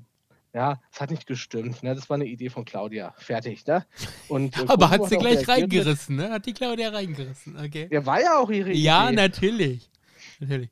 ja, 0.54 0.80
es 0.92 1.00
hat 1.00 1.10
nicht 1.10 1.26
gestimmt. 1.26 1.82
Ne? 1.82 1.96
Das 1.96 2.08
war 2.08 2.14
eine 2.14 2.26
Idee 2.26 2.50
von 2.50 2.64
Claudia. 2.64 3.16
Fertig, 3.18 3.66
ne? 3.66 3.84
Und, 4.28 4.56
äh, 4.58 4.66
Aber 4.68 4.90
hat 4.90 5.08
sie 5.08 5.16
gleich 5.16 5.48
reingerissen, 5.48 6.14
ne? 6.14 6.30
Hat 6.30 6.46
die 6.46 6.52
Claudia 6.52 6.90
reingerissen, 6.90 7.58
okay. 7.58 7.88
Ja, 7.90 8.06
war 8.06 8.20
ja 8.20 8.38
auch 8.38 8.50
ihre 8.50 8.70
Idee. 8.70 8.78
Ja, 8.78 9.10
natürlich. 9.10 9.90
Natürlich. 10.38 10.70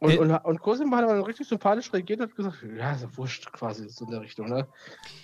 Und, 0.00 0.12
äh, 0.12 0.18
und, 0.18 0.30
und 0.30 0.60
Cosimo 0.60 0.96
hat 0.96 1.04
dann 1.04 1.22
richtig 1.22 1.46
sympathisch 1.46 1.92
reagiert 1.92 2.20
und 2.20 2.34
gesagt, 2.34 2.64
ja, 2.76 2.92
ist 2.92 3.02
ja 3.02 3.16
wurscht 3.16 3.52
quasi 3.52 3.88
so 3.88 4.06
in 4.06 4.10
der 4.10 4.22
Richtung, 4.22 4.48
ne? 4.48 4.66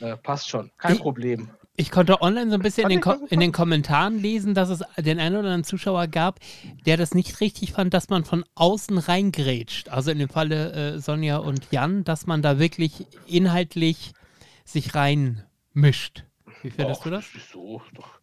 Äh, 0.00 0.16
passt 0.18 0.48
schon, 0.48 0.70
kein 0.76 0.94
ich, 0.94 1.00
Problem. 1.00 1.50
Ich 1.76 1.90
konnte 1.90 2.20
online 2.20 2.50
so 2.50 2.54
ein 2.54 2.60
bisschen 2.60 2.90
in 2.90 3.00
den, 3.00 3.26
in 3.30 3.40
den, 3.40 3.52
Kommentaren 3.52 4.18
lesen, 4.18 4.54
dass 4.54 4.68
es 4.68 4.82
den 4.98 5.18
einen 5.18 5.34
oder 5.34 5.46
anderen 5.46 5.64
Zuschauer 5.64 6.06
gab, 6.08 6.40
der 6.84 6.98
das 6.98 7.14
nicht 7.14 7.40
richtig 7.40 7.72
fand, 7.72 7.94
dass 7.94 8.10
man 8.10 8.24
von 8.24 8.44
außen 8.54 8.98
reingrätscht. 8.98 9.88
Also 9.88 10.10
in 10.10 10.18
dem 10.18 10.28
Falle 10.28 10.72
äh, 10.72 10.98
Sonja 10.98 11.38
und 11.38 11.72
Jan, 11.72 12.04
dass 12.04 12.26
man 12.26 12.42
da 12.42 12.58
wirklich 12.58 13.06
inhaltlich 13.26 14.12
sich 14.64 14.94
reinmischt. 14.94 16.24
Wie 16.62 16.70
findest 16.70 17.04
du 17.04 17.10
das? 17.10 17.24
So, 17.50 17.80
doch. 17.94 18.18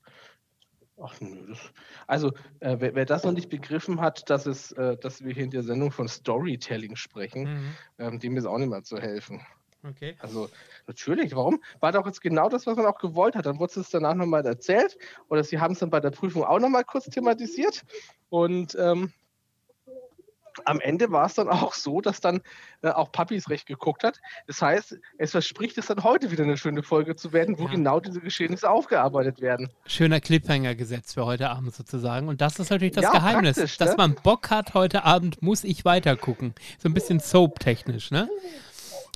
Ach 1.06 1.20
nö, 1.20 1.36
das, 1.50 1.60
also 2.08 2.30
äh, 2.62 2.78
wer, 2.80 2.96
wer, 2.96 3.06
das 3.06 3.26
noch 3.26 3.34
nicht 3.34 3.50
begriffen 3.50 4.00
hat, 4.00 4.30
dass, 4.30 4.46
es, 4.46 4.72
äh, 4.72 4.96
dass 4.96 5.22
wir 5.22 5.34
hier 5.34 5.44
in 5.44 5.52
der 5.52 5.64
Sendung 5.64 5.92
von 5.92 6.08
Storytelling 6.08 6.96
sprechen, 6.96 7.44
mhm. 7.44 7.76
ähm, 8.00 8.20
dem 8.20 8.38
ist 8.38 8.46
auch 8.46 8.58
nicht 8.58 8.70
mehr 8.70 8.84
zu 8.84 8.98
helfen. 8.98 9.42
Okay. 9.86 10.16
Also 10.20 10.50
natürlich, 10.88 11.36
warum? 11.36 11.62
War 11.82 11.92
doch 11.92 12.06
jetzt 12.06 12.22
genau 12.22 12.48
das, 12.48 12.66
was 12.66 12.78
man 12.78 12.86
auch 12.86 13.00
gewollt 13.00 13.36
hat. 13.36 13.46
Dann 13.46 13.60
wurde 13.60 13.82
es 13.82 13.90
danach 13.90 14.16
nochmal 14.16 14.46
erzählt 14.46 14.98
oder 15.28 15.44
sie 15.44 15.60
haben 15.60 15.74
es 15.74 15.80
dann 15.80 15.90
bei 15.90 16.00
der 16.00 16.12
Prüfung 16.12 16.46
auch 16.46 16.60
nochmal 16.60 16.86
kurz 16.86 17.10
thematisiert. 17.10 17.84
Und 18.30 18.78
ähm, 18.80 19.12
am 20.66 20.80
Ende 20.80 21.12
war 21.12 21.26
es 21.26 21.34
dann 21.34 21.50
auch 21.50 21.74
so, 21.74 22.02
dass 22.02 22.22
dann 22.22 22.42
äh, 22.82 22.90
auch 22.90 23.12
Papis 23.12 23.50
recht 23.50 23.66
geguckt 23.66 24.04
hat. 24.04 24.20
Das 24.48 24.62
heißt, 24.62 24.98
es 25.18 25.32
verspricht 25.32 25.78
es 25.78 25.88
dann 25.88 26.04
heute 26.04 26.32
wieder 26.32 26.44
eine 26.44 26.58
schöne 26.58 26.84
Folge 26.84 27.16
zu 27.16 27.34
werden, 27.34 27.58
wo 27.58 27.66
ja. 27.66 27.72
genau 27.72 28.00
diese 28.00 28.22
Geschehnisse 28.22 28.70
aufgearbeitet 28.70 29.42
werden. 29.42 29.70
Schöner 29.86 30.20
Cliffhanger 30.20 30.76
gesetzt 30.76 31.14
für 31.14 31.26
heute 31.26 31.50
Abend 31.50 31.74
sozusagen. 31.74 32.28
Und 32.28 32.42
das 32.42 32.60
ist 32.60 32.70
natürlich 32.70 32.94
das 32.94 33.04
ja, 33.04 33.12
Geheimnis, 33.12 33.56
dass 33.78 33.92
ne? 33.92 33.96
man 33.98 34.16
Bock 34.16 34.50
hat, 34.50 34.74
heute 34.74 35.04
Abend 35.04 35.42
muss 35.42 35.64
ich 35.64 35.86
weiter 35.86 36.16
gucken. 36.16 36.54
So 36.80 36.90
ein 36.90 36.94
bisschen 36.94 37.20
soap-technisch, 37.20 38.12
ne? 38.12 38.30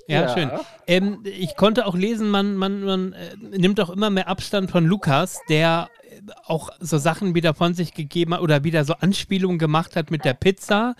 Ja, 0.07 0.21
ja. 0.21 0.33
schön. 0.33 0.51
Ähm, 0.87 1.19
ich 1.25 1.55
konnte 1.57 1.85
auch 1.85 1.95
lesen, 1.95 2.29
man, 2.29 2.55
man, 2.55 2.83
man 2.83 3.13
äh, 3.13 3.35
nimmt 3.57 3.79
auch 3.81 3.89
immer 3.89 4.09
mehr 4.09 4.29
Abstand 4.29 4.71
von 4.71 4.85
Lukas, 4.85 5.41
der 5.49 5.89
äh, 6.03 6.21
auch 6.45 6.69
so 6.79 6.97
Sachen 6.97 7.35
wieder 7.35 7.53
von 7.53 7.73
sich 7.73 7.93
gegeben 7.93 8.33
hat 8.33 8.39
oder 8.41 8.63
wieder 8.63 8.85
so 8.85 8.93
Anspielungen 8.93 9.59
gemacht 9.59 9.97
hat 9.97 10.09
mit 10.09 10.23
der 10.23 10.33
Pizza, 10.33 10.95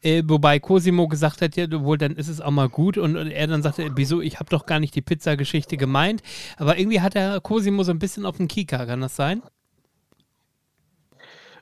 äh, 0.00 0.22
wobei 0.24 0.60
Cosimo 0.60 1.08
gesagt 1.08 1.42
hat, 1.42 1.56
ja, 1.56 1.66
wohl, 1.82 1.98
dann 1.98 2.14
ist 2.14 2.28
es 2.28 2.40
auch 2.40 2.52
mal 2.52 2.68
gut 2.68 2.98
und, 2.98 3.16
und 3.16 3.32
er 3.32 3.48
dann 3.48 3.62
sagte, 3.62 3.90
wieso, 3.96 4.20
ich 4.20 4.38
habe 4.38 4.48
doch 4.48 4.64
gar 4.64 4.78
nicht 4.78 4.94
die 4.94 5.02
Pizzageschichte 5.02 5.76
gemeint, 5.76 6.22
aber 6.56 6.78
irgendwie 6.78 7.00
hat 7.00 7.16
er 7.16 7.40
Cosimo 7.40 7.82
so 7.82 7.90
ein 7.90 7.98
bisschen 7.98 8.24
auf 8.24 8.36
den 8.36 8.46
Kika, 8.46 8.86
kann 8.86 9.00
das 9.00 9.16
sein? 9.16 9.42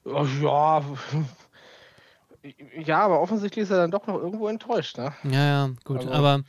Ja, 0.04 0.82
ja, 2.84 3.00
aber 3.00 3.20
offensichtlich 3.20 3.64
ist 3.64 3.70
er 3.70 3.78
dann 3.78 3.90
doch 3.90 4.06
noch 4.06 4.16
irgendwo 4.16 4.48
enttäuscht, 4.48 4.96
ne? 4.98 5.12
Ja, 5.24 5.44
ja, 5.44 5.70
gut. 5.84 5.98
Also, 5.98 6.10
aber 6.10 6.42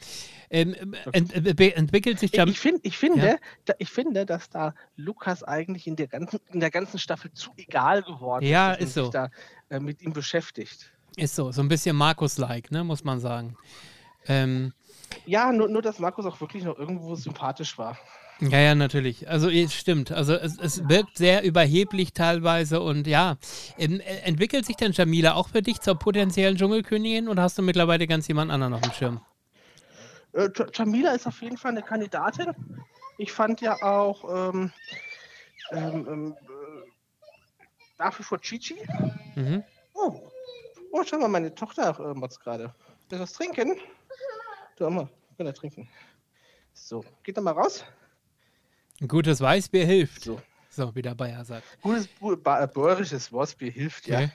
ähm, 0.50 0.76
ent, 1.12 1.34
entwickelt 1.34 2.20
sich 2.20 2.32
da. 2.32 2.46
Ich, 2.46 2.60
find, 2.60 2.80
ich, 2.84 2.98
finde, 2.98 3.26
ja? 3.26 3.36
da, 3.66 3.74
ich 3.78 3.90
finde, 3.90 4.26
dass 4.26 4.50
da 4.50 4.74
Lukas 4.96 5.44
eigentlich 5.44 5.88
in 5.88 5.96
der 5.96 6.08
ganzen, 6.08 6.40
in 6.52 6.60
der 6.60 6.72
ganzen 6.72 7.00
Staffel 7.00 7.32
zu 7.34 7.52
egal 7.58 8.04
geworden 8.04 8.46
ja, 8.46 8.74
ist. 8.74 8.80
Ja, 8.80 8.86
ist 8.86 8.94
so. 8.94 9.04
Sich 9.04 9.12
da 9.12 9.30
äh, 9.70 9.80
mit 9.80 10.02
ihm 10.02 10.14
beschäftigt. 10.14 10.92
Ist 11.18 11.36
so, 11.36 11.52
so 11.52 11.62
ein 11.62 11.68
bisschen 11.68 11.96
Markus-like, 11.96 12.72
ne, 12.72 12.84
muss 12.84 13.04
man 13.04 13.20
sagen. 13.20 13.58
Ähm, 14.28 14.74
ja, 15.26 15.52
nur, 15.52 15.68
nur, 15.68 15.82
dass 15.82 16.00
Markus 16.00 16.26
auch 16.26 16.40
wirklich 16.40 16.64
noch 16.64 16.78
irgendwo 16.78 17.16
sympathisch 17.16 17.78
war. 17.78 17.98
Ja, 18.42 18.60
ja, 18.60 18.74
natürlich. 18.74 19.30
Also 19.30 19.50
es 19.50 19.74
stimmt. 19.74 20.12
Also 20.12 20.34
es, 20.34 20.58
es 20.58 20.90
wirkt 20.90 21.18
sehr 21.18 21.44
überheblich 21.44 22.14
teilweise 22.14 22.82
und 22.82 23.06
ja. 23.06 23.38
Äh, 23.78 24.00
entwickelt 24.24 24.66
sich 24.66 24.76
denn 24.76 24.94
Jamila 24.94 25.36
auch 25.36 25.50
für 25.50 25.62
dich 25.62 25.80
zur 25.80 25.96
potenziellen 25.96 26.58
Dschungelkönigin 26.58 27.30
oder 27.30 27.44
hast 27.44 27.58
du 27.58 27.62
mittlerweile 27.62 28.08
ganz 28.08 28.28
jemand 28.28 28.52
anderen 28.52 28.74
auf 28.74 28.82
dem 28.82 28.94
Schirm? 28.94 29.22
Äh, 30.34 30.50
Jamila 30.74 31.12
ist 31.12 31.28
auf 31.28 31.42
jeden 31.42 31.58
Fall 31.58 31.72
eine 31.72 31.84
Kandidatin. 31.84 32.54
Ich 33.20 33.32
fand 33.32 33.62
ja 33.62 33.76
auch 33.84 34.54
ähm, 34.54 34.72
ähm, 35.72 36.08
ähm 36.10 36.36
äh, 36.42 36.90
nach 38.00 38.18
wie 38.18 38.24
vor 38.24 38.42
Chichi. 38.42 38.78
Mhm. 39.36 39.64
Oh. 39.94 40.20
oh, 40.92 41.04
schau 41.06 41.20
mal, 41.20 41.28
meine 41.28 41.54
Tochter 41.54 41.96
äh, 42.00 42.18
macht's 42.18 42.40
gerade. 42.40 42.74
Will 43.10 43.20
was 43.20 43.34
trinken? 43.34 43.76
Du, 44.78 44.90
mal, 44.90 45.08
will 45.38 45.46
er 45.46 45.54
trinken. 45.54 45.88
So, 46.74 47.06
geht 47.24 47.38
doch 47.38 47.44
mal 47.44 47.52
raus. 47.52 47.86
Ein 49.02 49.08
gutes 49.08 49.42
Weißbier 49.42 49.86
hilft. 49.86 50.24
So, 50.24 50.40
so 50.70 50.94
wie 50.94 51.02
der 51.02 51.16
Bayer 51.16 51.44
sagt. 51.44 51.64
Gutes 51.82 52.08
bäuerisches 52.74 53.34
Weißbier 53.34 53.72
hilft, 53.72 54.06
okay. 54.06 54.24
ja. 54.24 54.30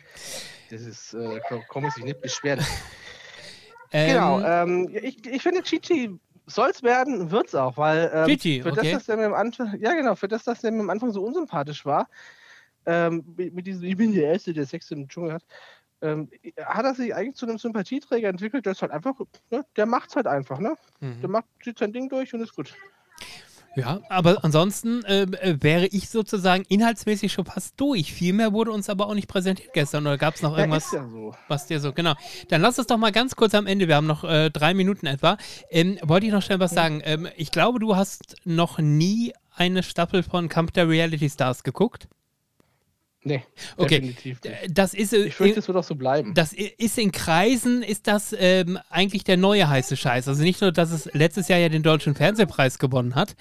Das 0.71 0.83
ist, 0.83 1.15
äh, 1.15 1.41
kann 1.71 1.83
man 1.83 1.93
sich 1.93 2.03
nicht 2.03 2.21
beschweren. 2.21 2.59
ähm, 3.93 4.13
genau, 4.13 4.41
ähm, 4.41 4.89
ich, 4.93 5.25
ich 5.25 5.41
finde, 5.41 5.63
Chichi 5.63 6.19
soll 6.47 6.71
es 6.71 6.83
werden, 6.83 7.31
wird 7.31 7.47
es 7.47 7.55
auch, 7.55 7.77
weil 7.77 8.11
ähm, 8.13 8.27
Chichi, 8.27 8.61
für 8.61 8.73
okay. 8.73 8.91
das, 8.91 8.93
dass 8.93 9.07
der 9.07 9.17
mir 9.19 9.27
am 9.27 9.35
Anfang, 9.35 9.79
ja 9.79 9.95
genau, 9.95 10.17
für 10.17 10.27
das, 10.27 10.43
dass 10.43 10.63
der 10.63 10.73
mir 10.73 10.81
am 10.81 10.91
Anfang 10.91 11.13
so 11.13 11.23
unsympathisch 11.23 11.87
war, 11.87 12.09
ähm, 12.87 13.25
mit, 13.37 13.55
mit, 13.55 13.67
diesem, 13.69 13.85
ich 13.85 13.97
bin 13.97 14.13
der 14.13 14.33
Erste, 14.33 14.53
der 14.53 14.67
Sex 14.67 14.91
im 14.91 15.07
Dschungel 15.07 15.35
hat, 15.35 15.45
ähm, 16.03 16.29
hat 16.61 16.85
er 16.85 16.95
sich 16.95 17.15
eigentlich 17.15 17.37
zu 17.37 17.47
einem 17.47 17.59
Sympathieträger 17.59 18.29
entwickelt, 18.29 18.67
der 18.67 18.73
ist 18.73 18.83
halt 18.83 18.91
einfach, 18.91 19.15
ne, 19.51 19.65
der 19.77 19.87
macht's 19.87 20.17
halt 20.17 20.27
einfach, 20.27 20.59
ne? 20.59 20.75
Mhm. 20.99 21.21
Der 21.21 21.31
macht, 21.31 21.47
zieht 21.63 21.79
sein 21.79 21.93
Ding 21.93 22.09
durch 22.09 22.35
und 22.35 22.41
ist 22.41 22.55
gut. 22.55 22.75
Ja, 23.77 24.01
aber 24.09 24.43
ansonsten 24.43 25.05
äh, 25.05 25.23
äh, 25.23 25.59
wäre 25.61 25.87
ich 25.87 26.09
sozusagen 26.09 26.65
inhaltsmäßig 26.69 27.33
schon 27.33 27.45
fast 27.45 27.79
durch. 27.79 28.13
Viel 28.13 28.33
mehr 28.33 28.53
wurde 28.53 28.73
uns 28.73 28.89
aber 28.89 29.07
auch 29.07 29.15
nicht 29.15 29.29
präsentiert 29.29 29.73
gestern. 29.75 30.07
Oder 30.07 30.17
gab 30.17 30.35
es 30.35 30.43
noch 30.43 30.57
irgendwas, 30.57 30.91
ja, 30.93 31.01
ja 31.01 31.09
so. 31.09 31.35
was 31.49 31.67
dir 31.67 31.79
so, 31.79 31.93
genau. 31.93 32.15
Dann 32.49 32.63
lass 32.63 32.79
es 32.79 32.87
doch 32.87 32.97
mal 32.97 33.13
ganz 33.13 33.37
kurz 33.37 33.55
am 33.55 33.67
Ende, 33.67 33.87
wir 33.87 33.97
haben 33.97 34.07
noch 34.07 34.25
äh, 34.25 34.51
drei 34.51 34.73
Minuten 34.73 35.07
etwa. 35.07 35.37
Ähm, 35.71 35.99
wollte 36.03 36.27
ich 36.27 36.33
noch 36.33 36.43
schnell 36.43 36.59
was 36.59 36.73
sagen. 36.73 37.03
Ähm, 37.05 37.29
ich 37.37 37.51
glaube, 37.51 37.79
du 37.79 37.97
hast 37.97 38.37
noch 38.45 38.79
nie 38.79 39.33
eine 39.55 39.83
Staffel 39.83 40.23
von 40.23 40.49
Kampf 40.49 40.73
der 40.73 40.89
Reality 40.89 41.29
Stars 41.29 41.63
geguckt. 41.63 42.09
Nee, 43.29 43.43
Okay. 43.77 43.97
definitiv 44.01 44.41
nicht. 44.45 44.55
Äh, 44.55 44.69
Das 44.71 44.95
ist, 44.95 45.13
äh, 45.13 45.25
Ich 45.25 45.35
fürchte, 45.35 45.59
es 45.59 45.67
wird 45.67 45.77
auch 45.77 45.83
so 45.83 45.97
bleiben. 45.97 46.33
das 46.35 46.53
ist 46.53 46.97
in 46.97 47.11
Kreisen, 47.11 47.83
ist 47.83 48.07
das 48.07 48.33
ähm, 48.39 48.79
eigentlich 48.89 49.25
der 49.25 49.37
neue 49.37 49.69
heiße 49.69 49.97
Scheiß. 49.97 50.29
Also 50.29 50.45
nicht 50.45 50.61
nur, 50.61 50.71
dass 50.71 50.93
es 50.93 51.11
letztes 51.13 51.49
Jahr 51.49 51.59
ja 51.59 51.69
den 51.69 51.83
Deutschen 51.83 52.15
Fernsehpreis 52.15 52.79
gewonnen 52.79 53.17
hat, 53.17 53.35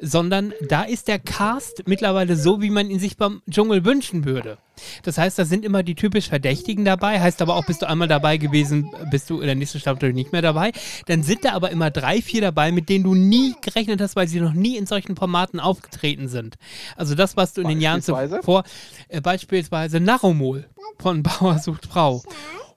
sondern 0.00 0.52
da 0.68 0.82
ist 0.82 1.08
der 1.08 1.18
Cast 1.18 1.82
mittlerweile 1.86 2.36
so, 2.36 2.62
wie 2.62 2.70
man 2.70 2.88
ihn 2.90 3.00
sich 3.00 3.16
beim 3.16 3.42
Dschungel 3.50 3.84
wünschen 3.84 4.24
würde. 4.24 4.58
Das 5.02 5.18
heißt, 5.18 5.38
da 5.38 5.44
sind 5.44 5.64
immer 5.64 5.82
die 5.82 5.94
typisch 5.94 6.28
Verdächtigen 6.28 6.84
dabei, 6.84 7.20
heißt 7.20 7.42
aber 7.42 7.56
auch, 7.56 7.64
bist 7.66 7.82
du 7.82 7.88
einmal 7.88 8.08
dabei 8.08 8.36
gewesen, 8.36 8.90
bist 9.10 9.30
du 9.30 9.40
in 9.40 9.46
der 9.46 9.54
nächsten 9.54 9.80
Staffel 9.80 10.12
nicht 10.12 10.32
mehr 10.32 10.42
dabei. 10.42 10.72
Dann 11.06 11.22
sind 11.22 11.44
da 11.44 11.52
aber 11.52 11.70
immer 11.70 11.90
drei, 11.90 12.20
vier 12.22 12.40
dabei, 12.40 12.72
mit 12.72 12.88
denen 12.88 13.04
du 13.04 13.14
nie 13.14 13.54
gerechnet 13.60 14.00
hast, 14.00 14.16
weil 14.16 14.28
sie 14.28 14.40
noch 14.40 14.52
nie 14.52 14.76
in 14.76 14.86
solchen 14.86 15.16
Formaten 15.16 15.60
aufgetreten 15.60 16.28
sind. 16.28 16.56
Also 16.96 17.14
das, 17.14 17.36
was 17.36 17.52
du 17.54 17.60
in 17.62 17.68
den 17.68 17.80
Jahren 17.80 18.02
zuvor, 18.02 18.64
äh, 19.08 19.20
beispielsweise 19.20 20.00
Naromol 20.00 20.66
von 20.98 21.22
Bauer 21.22 21.58
sucht 21.58 21.86
Frau. 21.86 22.22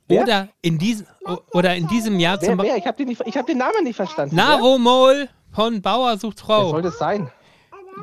Wer? 0.08 0.24
Oder 0.24 0.48
in, 0.62 0.78
diesem 0.78 1.06
oder 1.52 1.76
in 1.76 1.88
diesem 1.88 2.18
Jahr 2.20 2.40
wer, 2.42 2.48
zum 2.50 2.58
Beispiel 2.58 2.74
wer? 2.76 2.78
Ich 2.80 2.88
habe 2.88 2.98
den, 2.98 3.08
nicht- 3.10 3.22
ich 3.26 3.36
hab 3.38 3.46
den 3.46 3.58
Namen 3.58 3.84
nicht 3.84 3.98
verstanden. 3.98 4.36
Wer? 4.38 4.46
Naromol 4.46 5.28
von 5.52 5.82
Bauer 5.82 6.18
sucht 6.18 6.40
Wer 6.40 6.46
Frau. 6.46 6.70
soll 6.72 6.82
das 6.82 6.98
sein? 6.98 7.30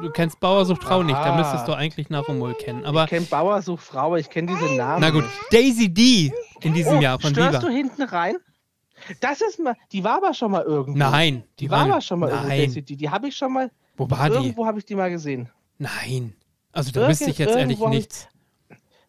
Du 0.03 0.11
kennst 0.11 0.41
Bauer 0.41 0.65
sucht 0.67 0.83
Frau 0.85 1.03
nicht, 1.03 1.17
da 1.19 1.37
müsstest 1.37 1.67
du 1.69 1.73
eigentlich 1.73 2.11
Naromol 2.11 2.55
kennen. 2.55 2.85
Aber 2.85 3.05
Ich 3.05 3.11
kenne 3.11 3.27
Bauer 3.27 3.63
sucht 3.63 3.85
Frau, 3.85 4.17
ich 4.17 4.29
kenne 4.29 4.49
diese 4.53 4.75
Namen. 4.75 5.01
na 5.01 5.11
gut. 5.11 5.25
Daisy 5.51 5.93
D 5.93 6.33
in 6.61 6.75
diesem 6.75 6.99
Oh, 6.99 7.01
Jahr 7.01 7.19
von 7.19 7.31
störst 7.31 7.59
Viva. 7.59 7.67
du 7.67 7.69
hinten 7.73 8.03
rein? 8.03 8.37
Das 9.21 9.41
ist 9.41 9.59
mal, 9.59 9.77
die 9.93 10.03
war 10.05 10.17
aber 10.19 10.35
schon 10.35 10.51
mal 10.51 10.63
irgendwo. 10.63 10.99
Nein, 10.99 11.45
die 11.59 11.71
war 11.71 11.81
aber 11.85 12.01
schon 12.01 12.21
mal 12.21 12.31
nein. 12.31 12.61
irgendwo. 12.61 12.81
Die, 12.81 12.97
die 12.97 13.11
habe 13.11 13.29
ich 13.29 13.37
schon 13.37 13.53
mal, 13.53 13.71
Wo 13.97 14.09
war 14.11 14.29
die? 14.29 14.37
irgendwo 14.37 14.67
habe 14.67 14.79
ich 14.79 14.85
die 14.85 14.95
mal 14.95 15.11
gesehen. 15.11 15.49
Nein. 15.79 16.35
Also 16.73 16.91
da 16.91 17.09
wüsste 17.09 17.31
ich 17.31 17.39
jetzt 17.39 17.51
ehrlich 17.51 17.79
irgendwo 17.79 17.87
hab 17.87 17.93
ich- 17.93 17.99
nichts. 17.99 18.29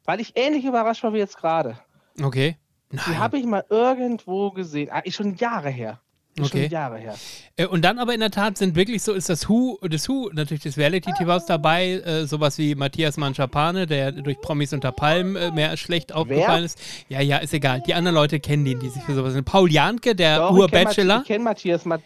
Weil 0.05 0.19
ich 0.19 0.33
ähnlich 0.37 0.65
überrascht 0.65 1.03
war 1.03 1.13
wie 1.13 1.17
jetzt 1.17 1.37
gerade. 1.37 1.79
Okay. 2.21 2.57
Die 2.91 2.97
Nein. 2.97 3.19
habe 3.19 3.37
ich 3.39 3.45
mal 3.45 3.65
irgendwo 3.69 4.51
gesehen. 4.51 4.89
Ah, 4.91 4.99
ist 4.99 5.15
schon 5.15 5.35
Jahre 5.35 5.69
her. 5.69 5.99
Ist 6.37 6.47
Okay. 6.47 6.63
schon 6.63 6.71
Jahre 6.71 6.97
her. 6.97 7.15
Äh, 7.55 7.65
Und 7.65 7.83
dann 7.85 7.97
aber 7.97 8.13
in 8.13 8.19
der 8.19 8.31
Tat 8.31 8.57
sind 8.57 8.75
wirklich 8.75 9.01
so, 9.03 9.13
ist 9.13 9.29
das 9.29 9.47
Who, 9.47 9.79
das 9.89 10.09
Who, 10.09 10.29
natürlich 10.33 10.63
des 10.63 10.77
Reality-TVs 10.77 11.45
dabei, 11.45 11.91
äh, 11.93 12.25
sowas 12.25 12.57
wie 12.57 12.75
Matthias 12.75 13.15
Manschapane, 13.15 13.85
der 13.85 14.11
durch 14.11 14.39
Promis 14.41 14.73
unter 14.73 14.91
Palmen 14.91 15.35
äh, 15.37 15.51
mehr 15.51 15.77
schlecht 15.77 16.13
aufgefallen 16.13 16.65
ist. 16.65 16.77
Ja, 17.07 17.21
ja, 17.21 17.37
ist 17.37 17.53
egal. 17.53 17.81
Die 17.87 17.93
anderen 17.93 18.15
Leute 18.15 18.39
kennen 18.41 18.65
den, 18.65 18.79
die 18.81 18.89
sich 18.89 19.01
für 19.03 19.15
sowas 19.15 19.31
sind. 19.33 19.45
Paul 19.45 19.71
Janke, 19.71 20.13
der 20.13 20.51
Ur-Bachelor. 20.51 21.21
Ich 21.21 21.27
kenne 21.27 21.43
Matthias, 21.45 21.85
Mat 21.85 22.01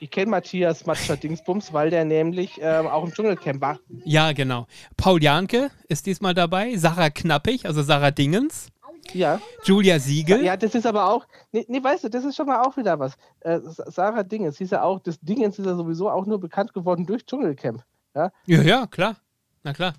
ich 0.00 0.10
kenn 0.12 0.30
Matthias 0.30 0.86
Matscher 0.86 1.16
Dingsbums, 1.16 1.72
weil 1.72 1.90
der 1.90 2.04
nämlich 2.04 2.52
ähm, 2.60 2.86
auch 2.86 3.04
im 3.04 3.12
Dschungelcamp 3.12 3.60
war. 3.60 3.80
Ja, 4.04 4.30
genau. 4.32 4.66
Paul 4.96 5.20
Janke 5.22 5.70
ist 5.88 6.06
diesmal 6.06 6.34
dabei. 6.34 6.76
Sarah 6.76 7.10
Knappig, 7.10 7.66
also 7.66 7.82
Sarah 7.82 8.12
Dingens. 8.12 8.68
Ja. 9.14 9.40
Julia 9.64 9.98
Siegel. 9.98 10.44
Ja, 10.44 10.56
das 10.56 10.74
ist 10.74 10.86
aber 10.86 11.10
auch, 11.10 11.26
nee, 11.52 11.64
nee, 11.68 11.82
weißt 11.82 12.04
du, 12.04 12.08
das 12.08 12.24
ist 12.24 12.36
schon 12.36 12.46
mal 12.46 12.62
auch 12.62 12.76
wieder 12.76 12.98
was. 12.98 13.14
Äh, 13.40 13.60
Sarah 13.62 14.22
Dingens, 14.22 14.56
sie 14.56 14.64
ist 14.64 14.72
ja 14.72 14.82
auch, 14.82 15.00
das 15.00 15.18
Dingens 15.20 15.58
ist 15.58 15.66
ja 15.66 15.74
sowieso 15.74 16.10
auch 16.10 16.26
nur 16.26 16.38
bekannt 16.40 16.72
geworden 16.74 17.06
durch 17.06 17.24
Dschungelcamp. 17.26 17.82
Ja? 18.14 18.30
Ja, 18.46 18.62
ja, 18.62 18.86
klar. 18.86 19.16
Na 19.64 19.72
klar. 19.72 19.94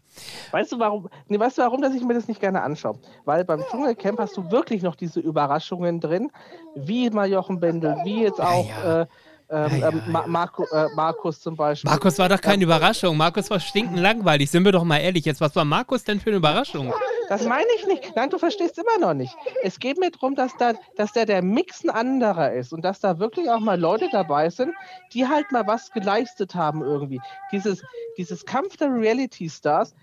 Weißt 0.52 0.72
du, 0.72 0.80
warum, 0.80 1.10
nee, 1.28 1.38
weißt 1.40 1.58
du, 1.58 1.62
warum, 1.62 1.82
dass 1.82 1.94
ich 1.94 2.04
mir 2.04 2.14
das 2.14 2.28
nicht 2.28 2.40
gerne 2.40 2.62
anschaue? 2.62 2.98
Weil 3.26 3.44
beim 3.44 3.62
Dschungelcamp 3.70 4.20
hast 4.20 4.38
du 4.38 4.50
wirklich 4.52 4.82
noch 4.82 4.96
diese 4.96 5.20
Überraschungen 5.20 6.00
drin, 6.00 6.32
wie 6.76 7.10
mal 7.10 7.30
Jochen 7.30 7.60
Bendel, 7.60 7.98
wie 8.04 8.24
jetzt 8.24 8.40
auch 8.40 8.68
ja. 8.68 9.02
Äh, 9.02 9.08
ähm, 9.52 9.72
Ja, 9.72 9.78
ja, 9.78 9.90
ähm, 9.90 10.02
Ma 10.08 10.28
Marco, 10.28 10.64
äh, 10.72 10.88
Markus 10.96 11.42
zum 11.42 11.56
Beispiel. 11.56 11.90
Markus 11.90 12.18
war 12.20 12.30
doch 12.30 12.40
keine 12.40 12.64
Überraschung. 12.64 13.18
Markus 13.18 13.50
war 13.50 13.60
stinkend 13.60 13.98
langweilig. 13.98 14.50
Sind 14.52 14.64
wir 14.64 14.72
doch 14.72 14.84
mal 14.84 14.98
ehrlich 14.98 15.26
jetzt. 15.26 15.42
Was 15.42 15.56
war 15.56 15.66
Markus 15.66 16.04
denn 16.04 16.20
für 16.20 16.30
eine 16.30 16.38
Überraschung? 16.38 16.94
Das 17.30 17.44
meine 17.46 17.68
ich 17.78 17.86
nicht. 17.86 18.16
Nein, 18.16 18.32
du 18.32 18.40
verstehst 18.40 18.80
immer 18.80 18.98
noch 18.98 19.14
nicht. 19.14 19.36
Es 19.62 19.80
geht 19.80 20.00
mir 20.00 20.10
darum, 20.10 20.34
dass 20.34 20.58
da, 20.58 20.74
dass 20.96 21.14
da 21.14 21.26
der 21.26 21.44
Mix 21.44 21.84
ein 21.84 21.92
anderer 21.92 22.54
ist 22.54 22.74
und 22.74 22.82
dass 22.82 23.00
da 23.00 23.20
wirklich 23.20 23.48
auch 23.52 23.60
mal 23.60 23.80
Leute 23.80 24.10
dabei 24.12 24.50
sind, 24.50 24.74
die 25.14 25.28
halt 25.28 25.52
mal 25.52 25.68
was 25.68 25.92
geleistet 25.92 26.56
haben 26.56 26.82
irgendwie. 26.82 27.22
Dieses, 27.52 27.84
dieses 28.18 28.46
Kampf 28.46 28.78
der 28.78 28.92
Reality 28.92 29.48
Stars, 29.48 29.94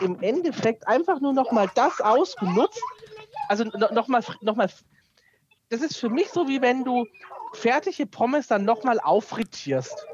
im 0.00 0.22
Endeffekt 0.22 0.88
einfach 0.88 1.20
nur 1.20 1.34
noch 1.34 1.52
mal 1.52 1.70
das 1.74 2.00
ausgenutzt. 2.00 2.82
Also 3.48 3.64
no, 3.64 3.88
noch 3.92 4.08
mal, 4.08 4.24
das 5.68 5.82
ist 5.82 5.98
für 5.98 6.08
mich 6.08 6.30
so, 6.30 6.48
wie 6.48 6.62
wenn 6.62 6.82
du 6.82 7.06
fertige 7.52 8.06
Pommes 8.06 8.46
dann 8.46 8.64
noch 8.64 8.84
mal 8.84 9.00
auffrittierst. 9.00 10.06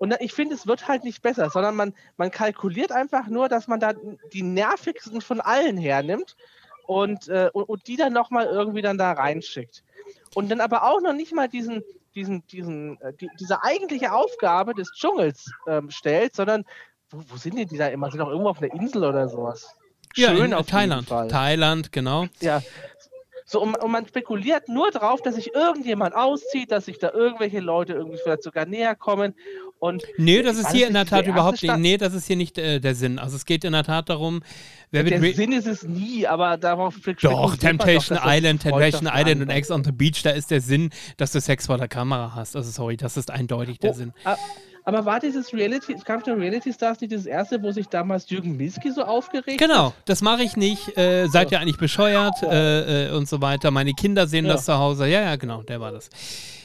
Und 0.00 0.16
ich 0.20 0.32
finde, 0.32 0.54
es 0.54 0.66
wird 0.66 0.88
halt 0.88 1.04
nicht 1.04 1.20
besser, 1.20 1.50
sondern 1.50 1.76
man, 1.76 1.92
man 2.16 2.30
kalkuliert 2.30 2.90
einfach 2.90 3.26
nur, 3.26 3.50
dass 3.50 3.68
man 3.68 3.80
da 3.80 3.92
die 4.32 4.42
nervigsten 4.42 5.20
von 5.20 5.42
allen 5.42 5.76
hernimmt 5.76 6.36
und, 6.86 7.28
äh, 7.28 7.50
und, 7.52 7.64
und 7.64 7.86
die 7.86 7.96
dann 7.96 8.14
nochmal 8.14 8.46
irgendwie 8.46 8.80
dann 8.80 8.96
da 8.96 9.12
reinschickt. 9.12 9.84
Und 10.34 10.50
dann 10.50 10.62
aber 10.62 10.84
auch 10.84 11.02
noch 11.02 11.12
nicht 11.12 11.34
mal 11.34 11.48
diesen, 11.48 11.84
diesen, 12.14 12.46
diesen, 12.46 12.98
äh, 13.02 13.12
die, 13.12 13.28
diese 13.38 13.62
eigentliche 13.62 14.14
Aufgabe 14.14 14.72
des 14.72 14.90
Dschungels 14.92 15.52
ähm, 15.66 15.90
stellt, 15.90 16.34
sondern 16.34 16.64
wo, 17.10 17.22
wo 17.28 17.36
sind 17.36 17.58
denn 17.58 17.68
die 17.68 17.76
da 17.76 17.88
immer? 17.88 18.10
Sind 18.10 18.20
doch 18.20 18.30
irgendwo 18.30 18.48
auf 18.48 18.62
einer 18.62 18.72
Insel 18.72 19.04
oder 19.04 19.28
sowas? 19.28 19.76
Ja, 20.16 20.32
in 20.32 20.54
auf 20.54 20.66
Thailand. 20.66 21.08
Thailand, 21.08 21.92
genau. 21.92 22.26
Ja. 22.40 22.62
So, 23.44 23.60
und, 23.60 23.76
und 23.76 23.90
man 23.90 24.06
spekuliert 24.06 24.68
nur 24.68 24.92
drauf, 24.92 25.22
dass 25.22 25.34
sich 25.34 25.54
irgendjemand 25.54 26.14
auszieht, 26.14 26.70
dass 26.70 26.84
sich 26.84 26.98
da 26.98 27.10
irgendwelche 27.10 27.58
Leute 27.60 27.94
irgendwie 27.94 28.18
vielleicht 28.22 28.44
sogar 28.44 28.64
näher 28.64 28.94
kommen. 28.94 29.34
Und 29.80 30.02
Nee, 30.18 30.42
das 30.42 30.58
ist 30.58 30.70
hier 30.72 30.86
in 30.86 30.92
der 30.94 31.06
Tat 31.06 31.24
die 31.24 31.30
überhaupt 31.30 31.62
nicht. 31.62 31.76
Nee, 31.78 31.96
das 31.96 32.12
ist 32.14 32.26
hier 32.26 32.36
nicht 32.36 32.58
äh, 32.58 32.78
der 32.80 32.94
Sinn. 32.94 33.18
Also 33.18 33.34
es 33.36 33.46
geht 33.46 33.64
in 33.64 33.72
der 33.72 33.82
Tat 33.82 34.10
darum, 34.10 34.42
wer 34.90 35.02
der 35.04 35.20
Re- 35.22 35.32
Sinn 35.32 35.52
ist 35.52 35.66
es 35.66 35.82
nie, 35.84 36.26
aber 36.26 36.58
darauf 36.58 36.94
Doch, 36.94 37.00
spekuliert 37.00 37.40
man 37.40 37.58
Temptation 37.58 38.18
das 38.22 38.26
Island, 38.36 38.62
Temptation 38.62 39.08
Island 39.12 39.40
und. 39.42 39.48
Ex 39.48 39.70
on 39.70 39.82
the 39.82 39.90
Beach, 39.92 40.22
da 40.22 40.30
ist 40.30 40.50
der 40.50 40.60
Sinn, 40.60 40.90
dass 41.16 41.32
du 41.32 41.40
Sex 41.40 41.66
vor 41.66 41.78
der 41.78 41.88
Kamera 41.88 42.34
hast. 42.34 42.56
Also 42.56 42.70
sorry, 42.70 42.98
das 42.98 43.16
ist 43.16 43.30
eindeutig 43.30 43.78
der 43.78 43.90
Oh, 43.92 43.94
Sinn. 43.94 44.12
Aber 44.84 45.04
war 45.06 45.18
dieses 45.20 45.52
Reality, 45.54 45.94
Kampf 46.04 46.24
der 46.24 46.36
Reality 46.36 46.72
Stars 46.72 47.00
nicht 47.00 47.12
das 47.14 47.24
erste, 47.24 47.62
wo 47.62 47.70
sich 47.72 47.86
damals 47.88 48.28
Jürgen 48.28 48.56
Milski 48.58 48.90
so 48.90 49.02
aufgeregt 49.02 49.58
Genau, 49.58 49.92
das 50.04 50.20
mache 50.22 50.42
ich 50.42 50.56
nicht. 50.56 50.96
Äh, 50.98 51.26
seid 51.28 51.52
ihr 51.52 51.60
eigentlich 51.60 51.76
bescheuert 51.78 52.34
äh, 52.42 53.08
äh, 53.08 53.12
und 53.12 53.28
so 53.28 53.40
weiter. 53.40 53.70
Meine 53.70 53.92
Kinder 53.94 54.26
sehen 54.26 54.44
Ja. 54.46 54.52
das 54.54 54.66
zu 54.66 54.76
Hause. 54.76 55.06
Ja, 55.06 55.22
ja, 55.22 55.36
genau, 55.36 55.62
der 55.62 55.80
war 55.80 55.92
das. 55.92 56.08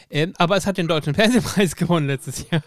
Ähm, 0.10 0.34
aber 0.38 0.56
es 0.58 0.66
hat 0.66 0.78
den 0.78 0.88
Deutschen 0.88 1.14
Fernsehpreis 1.14 1.76
gewonnen 1.76 2.08
letztes 2.08 2.50
Jahr. 2.50 2.62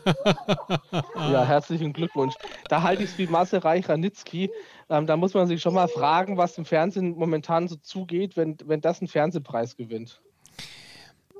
Ja, 1.15 1.45
herzlichen 1.45 1.93
Glückwunsch. 1.93 2.35
Da 2.69 2.83
halte 2.83 3.05
ich 3.05 3.11
es 3.11 3.19
wie 3.19 3.27
Marcel 3.27 3.61
Reich-Ranitzky. 3.61 4.51
Ähm, 4.91 5.07
da 5.07 5.17
muss 5.17 5.35
man 5.35 5.47
sich 5.47 5.61
schon 5.61 5.75
mal 5.75 5.89
fragen, 5.89 6.37
was 6.37 6.59
im 6.59 6.65
Fernsehen 6.65 7.17
momentan 7.17 7.69
so 7.69 7.77
zugeht, 7.77 8.37
wenn, 8.37 8.57
wenn 8.65 8.81
das 8.81 9.01
einen 9.01 9.09
Fernsehpreis 9.09 9.77
gewinnt. 9.77 10.21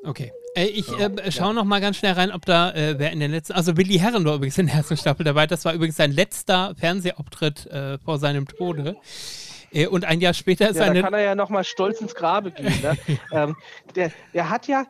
Okay. 0.05 0.33
Äh, 0.55 0.67
ich 0.67 0.89
äh, 0.99 1.33
schaue 1.33 1.55
noch 1.55 1.65
mal 1.65 1.81
ganz 1.81 1.97
schnell 1.97 2.13
rein, 2.13 2.31
ob 2.31 2.45
da 2.45 2.71
äh, 2.73 2.99
wer 2.99 3.11
in 3.11 3.21
den 3.21 3.31
letzten. 3.31 3.55
Also 3.55 3.77
Willi 3.77 3.99
Herren 3.99 4.25
war 4.25 4.37
übrigens 4.37 4.59
in 4.59 4.67
der 4.67 4.77
ersten 4.77 4.97
Staffel 4.97 5.25
dabei. 5.25 5.47
Das 5.47 5.65
war 5.65 5.73
übrigens 5.73 5.97
sein 5.97 6.13
letzter 6.13 6.75
Fernsehauftritt 6.79 7.67
äh, 7.67 7.99
vor 7.99 8.19
seinem 8.19 8.47
Tode. 8.47 8.97
Äh, 9.73 9.87
und 9.87 10.05
ein 10.05 10.21
Jahr 10.21 10.35
später 10.35 10.69
ist 10.69 10.77
Ja, 10.77 10.83
da 10.83 10.87
seine. 10.89 11.03
kann 11.03 11.15
er 11.15 11.21
ja 11.21 11.35
noch 11.35 11.51
mal 11.51 11.65
stolz 11.65 12.01
ins 12.01 12.15
Grabe 12.15 12.53
gehen. 12.53 12.73
Ne? 12.83 12.97
ähm, 13.33 13.57
der, 13.95 14.13
der 14.35 14.51
hat 14.51 14.67
ja, 14.69 14.85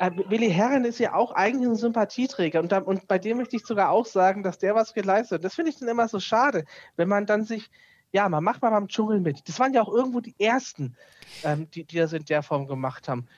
Willi 0.00 0.50
Herren 0.50 0.86
ist 0.86 0.98
ja 0.98 1.14
auch 1.14 1.32
eigentlich 1.32 1.68
ein 1.68 1.76
Sympathieträger 1.76 2.60
und, 2.60 2.72
da, 2.72 2.78
und 2.78 3.06
bei 3.06 3.18
dem 3.18 3.36
möchte 3.36 3.56
ich 3.56 3.66
sogar 3.66 3.90
auch 3.90 4.06
sagen, 4.06 4.42
dass 4.42 4.58
der 4.58 4.74
was 4.74 4.94
geleistet 4.94 5.36
hat. 5.36 5.44
Das 5.44 5.54
finde 5.54 5.70
ich 5.70 5.78
dann 5.78 5.88
immer 5.88 6.08
so 6.08 6.20
schade, 6.20 6.64
wenn 6.96 7.08
man 7.08 7.26
dann 7.26 7.44
sich, 7.44 7.70
ja, 8.10 8.28
man 8.28 8.42
macht 8.42 8.62
mal 8.62 8.70
beim 8.70 8.88
Dschungel 8.88 9.20
mit. 9.20 9.46
Das 9.46 9.58
waren 9.60 9.74
ja 9.74 9.82
auch 9.82 9.92
irgendwo 9.92 10.20
die 10.20 10.34
ersten, 10.38 10.96
ähm, 11.44 11.70
die, 11.70 11.84
die 11.84 11.98
das 11.98 12.14
in 12.14 12.24
der 12.24 12.42
Form 12.42 12.66
gemacht 12.66 13.08
haben. 13.08 13.28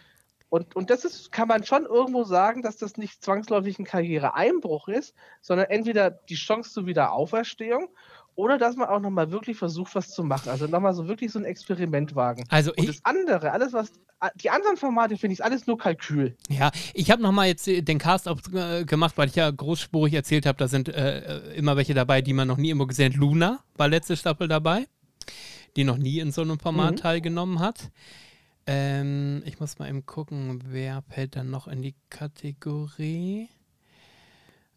Und, 0.51 0.77
und 0.77 0.91
das 0.91 1.05
ist, 1.05 1.33
kann 1.33 1.49
man 1.49 1.65
schon 1.65 1.87
irgendwo 1.87 2.25
sagen, 2.25 2.63
dass 2.63 2.77
das 2.77 2.97
nicht 2.97 3.25
zwangsläufig 3.25 3.79
ein 3.79 3.85
Karriereeinbruch 3.85 4.87
ist, 4.87 5.15
sondern 5.41 5.71
entweder 5.71 6.11
die 6.11 6.35
Chance 6.35 6.71
zur 6.71 6.87
Wiederauferstehung 6.87 7.89
oder 8.35 8.59
dass 8.59 8.77
man 8.77 8.89
auch 8.89 9.01
nochmal 9.01 9.31
wirklich 9.31 9.57
versucht, 9.59 9.95
was 9.95 10.11
zu 10.11 10.25
machen. 10.25 10.49
Also 10.49 10.67
nochmal 10.67 10.95
so 10.95 11.07
wirklich 11.09 11.33
so 11.33 11.39
ein 11.39 11.45
Experiment 11.45 12.15
wagen. 12.15 12.45
Also 12.49 12.73
Und 12.77 12.89
das 12.89 13.01
andere, 13.05 13.53
alles 13.53 13.73
was, 13.73 13.93
die 14.37 14.51
anderen 14.51 14.77
Formate 14.77 15.17
finde 15.17 15.35
ich 15.35 15.45
alles 15.45 15.67
nur 15.67 15.77
Kalkül. 15.79 16.37
Ja, 16.49 16.71
ich 16.95 17.11
habe 17.11 17.21
nochmal 17.23 17.49
jetzt 17.49 17.67
äh, 17.69 17.83
den 17.83 17.99
Cast 17.99 18.27
äh, 18.27 18.85
gemacht, 18.85 19.15
weil 19.17 19.29
ich 19.29 19.35
ja 19.35 19.51
großspurig 19.51 20.15
erzählt 20.15 20.47
habe, 20.47 20.57
da 20.59 20.69
sind 20.69 20.89
äh, 20.89 21.19
äh, 21.19 21.55
immer 21.57 21.77
welche 21.77 21.95
dabei, 21.95 22.23
die 22.23 22.33
man 22.33 22.49
noch 22.49 22.57
nie 22.57 22.69
irgendwo 22.69 22.87
gesehen 22.87 23.13
hat. 23.13 23.19
Luna 23.19 23.61
war 23.77 23.89
letzte 23.89 24.17
Staffel 24.17 24.49
dabei, 24.49 24.87
die 25.77 25.85
noch 25.85 25.99
nie 25.99 26.21
in 26.21 26.33
so 26.33 26.43
einem 26.43 26.59
Format 26.59 26.93
Mhm. 26.93 26.97
teilgenommen 26.97 27.59
hat. 27.61 27.91
Ähm, 28.67 29.43
ich 29.45 29.59
muss 29.59 29.79
mal 29.81 29.89
eben 29.89 30.07
gucken, 30.07 30.63
wer 30.69 31.03
fällt 31.09 31.35
dann 31.35 31.51
noch 31.51 31.67
in 31.67 31.83
die 31.83 31.97
Kategorie. 32.11 33.49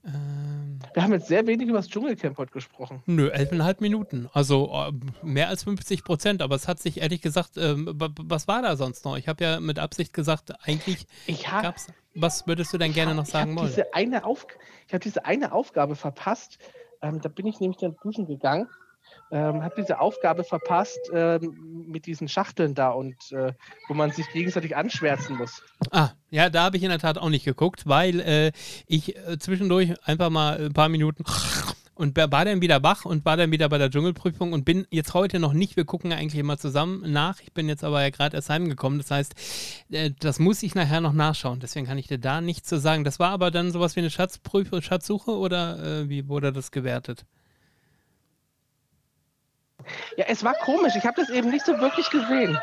Ähm, 0.05 0.79
Wir 0.93 1.03
haben 1.03 1.13
jetzt 1.13 1.27
sehr 1.27 1.45
wenig 1.47 1.67
über 1.67 1.79
das 1.79 1.87
Dschungelcamp 1.89 2.37
heute 2.37 2.51
gesprochen. 2.51 3.01
nö, 3.05 3.29
elfeinhalb 3.29 3.81
Minuten. 3.81 4.29
Also 4.33 4.71
äh, 4.71 4.91
mehr 5.25 5.49
als 5.49 5.63
50 5.63 6.03
Prozent. 6.03 6.41
Aber 6.41 6.55
es 6.55 6.67
hat 6.67 6.79
sich 6.79 7.01
ehrlich 7.01 7.21
gesagt, 7.21 7.57
ähm, 7.57 7.89
wa- 7.95 8.09
was 8.21 8.47
war 8.47 8.61
da 8.61 8.75
sonst 8.77 9.03
noch? 9.05 9.17
Ich 9.17 9.27
habe 9.27 9.43
ja 9.43 9.59
mit 9.59 9.79
Absicht 9.79 10.13
gesagt, 10.13 10.53
eigentlich 10.63 11.05
Ich 11.25 11.51
habe 11.51 11.63
gab's. 11.63 11.87
Was 12.13 12.47
würdest 12.47 12.71
du 12.73 12.77
denn 12.77 12.93
gerne 12.93 13.13
noch 13.15 13.25
sagen 13.25 13.51
ich 13.51 13.55
hab 13.57 13.61
wollen? 13.63 13.69
diese 13.75 13.93
eine 13.93 14.23
Auf, 14.25 14.45
Ich 14.87 14.93
habe 14.93 15.03
diese 15.03 15.25
eine 15.25 15.51
Aufgabe 15.51 15.95
verpasst. 15.95 16.59
Ähm, 17.01 17.19
da 17.21 17.27
bin 17.29 17.45
ich 17.45 17.59
nämlich 17.59 17.77
dann 17.79 17.95
duschen 18.01 18.25
gegangen. 18.27 18.67
Ähm, 19.35 19.63
habe 19.63 19.75
diese 19.77 19.99
Aufgabe 19.99 20.45
verpasst 20.45 21.11
ähm, 21.13 21.85
mit 21.87 22.05
diesen 22.05 22.29
Schachteln 22.29 22.73
da 22.73 22.91
und 22.91 23.33
äh, 23.33 23.51
wo 23.89 23.93
man 23.93 24.11
sich 24.11 24.31
gegenseitig 24.31 24.77
anschwärzen 24.77 25.35
muss. 25.35 25.61
Ah, 25.91 26.11
ja, 26.29 26.49
da 26.49 26.63
habe 26.63 26.77
ich 26.77 26.83
in 26.83 26.89
der 26.89 26.99
Tat 26.99 27.17
auch 27.17 27.29
nicht 27.29 27.43
geguckt, 27.43 27.85
weil 27.85 28.21
äh, 28.21 28.51
ich 28.87 29.17
äh, 29.17 29.37
zwischendurch 29.37 29.93
einfach 30.07 30.29
mal 30.29 30.67
ein 30.67 30.73
paar 30.73 30.87
Minuten 30.87 31.25
und 31.95 32.15
war 32.15 32.45
dann 32.45 32.61
wieder 32.61 32.81
wach 32.81 33.03
und 33.03 33.25
war 33.25 33.35
dann 33.35 33.51
wieder 33.51 33.67
bei 33.67 33.77
der 33.77 33.89
Dschungelprüfung 33.89 34.53
und 34.53 34.63
bin 34.63 34.87
jetzt 34.89 35.13
heute 35.13 35.39
noch 35.39 35.51
nicht, 35.51 35.75
wir 35.75 35.83
gucken 35.83 36.13
eigentlich 36.13 36.39
immer 36.39 36.57
zusammen 36.57 37.11
nach. 37.11 37.41
Ich 37.41 37.51
bin 37.51 37.67
jetzt 37.67 37.83
aber 37.83 38.01
ja 38.03 38.11
gerade 38.11 38.37
erst 38.37 38.49
heimgekommen, 38.49 38.99
das 38.99 39.11
heißt, 39.11 39.35
äh, 39.91 40.11
das 40.17 40.39
muss 40.39 40.63
ich 40.63 40.75
nachher 40.75 41.01
noch 41.01 41.13
nachschauen, 41.13 41.59
deswegen 41.59 41.85
kann 41.85 41.97
ich 41.97 42.07
dir 42.07 42.19
da 42.19 42.39
nichts 42.39 42.69
zu 42.69 42.79
sagen. 42.79 43.03
Das 43.03 43.19
war 43.19 43.31
aber 43.31 43.51
dann 43.51 43.73
sowas 43.73 43.97
wie 43.97 43.99
eine 43.99 44.09
Schatzprüfung, 44.09 44.81
Schatzsuche 44.81 45.31
oder 45.31 45.83
äh, 45.83 46.09
wie 46.09 46.29
wurde 46.29 46.53
das 46.53 46.71
gewertet? 46.71 47.25
Ja, 50.17 50.25
es 50.27 50.43
war 50.43 50.53
komisch, 50.53 50.93
ich 50.97 51.05
habe 51.05 51.19
das 51.21 51.29
eben 51.29 51.49
nicht 51.49 51.65
so 51.65 51.77
wirklich 51.79 52.09
gesehen. 52.09 52.57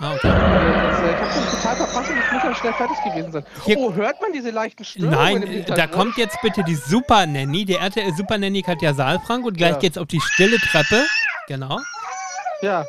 Ah, 0.00 0.14
okay. 0.14 0.28
Also, 0.28 1.04
ich 1.06 1.14
habe 1.14 1.26
das 1.26 1.50
total 1.62 1.76
verpasst 1.76 2.10
und 2.10 2.18
ich 2.18 2.32
muss 2.32 2.42
dann 2.42 2.54
schnell 2.56 2.72
fertig 2.72 2.96
gewesen 3.04 3.32
sein. 3.32 3.46
Hier- 3.64 3.78
oh, 3.78 3.92
hört 3.92 4.20
man 4.20 4.32
diese 4.32 4.50
leichten 4.50 4.84
Störungen? 4.84 5.14
Nein, 5.18 5.42
äh, 5.42 5.62
da 5.64 5.86
kommt 5.86 6.16
jetzt 6.16 6.40
bitte 6.42 6.64
die 6.64 6.74
Super 6.74 7.26
Nanny, 7.26 7.64
die 7.64 7.74
RTL 7.74 8.12
Super 8.14 8.38
Nanny 8.38 8.62
Katja 8.62 8.94
Saalfrank 8.94 9.44
und 9.44 9.56
gleich 9.56 9.72
Ja. 9.72 9.78
geht's 9.78 9.98
auf 9.98 10.06
die 10.08 10.20
stille 10.20 10.56
Treppe. 10.58 11.04
Genau. 11.46 11.78
Ja. 12.62 12.84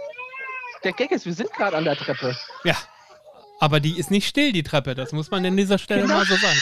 Der 0.84 0.94
Gag 0.94 1.12
ist, 1.12 1.26
wir 1.26 1.34
sind 1.34 1.52
gerade 1.54 1.78
an 1.78 1.84
der 1.84 1.96
Treppe. 1.96 2.36
Ja. 2.64 2.76
Aber 3.60 3.80
die 3.80 3.98
ist 4.00 4.10
nicht 4.12 4.28
still, 4.28 4.52
die 4.52 4.64
Treppe. 4.64 4.96
Das 4.96 5.12
muss 5.12 5.30
man 5.30 5.46
an 5.46 5.56
dieser 5.56 5.78
Stelle 5.78 6.02
Genau. 6.04 6.16
mal 6.16 6.26
so 6.26 6.36
sagen. 6.36 6.60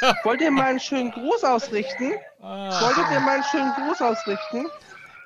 Wollt 0.24 0.40
ihr 0.40 0.50
mal 0.50 0.64
einen 0.66 0.80
schönen 0.80 1.10
Gruß 1.10 1.44
ausrichten? 1.44 2.12
Ah. 2.42 2.80
Wolltet 2.80 3.04
ihr 3.12 3.20
mal 3.20 3.34
einen 3.34 3.44
schönen 3.50 3.72
Gruß 3.74 4.00
ausrichten? 4.00 4.66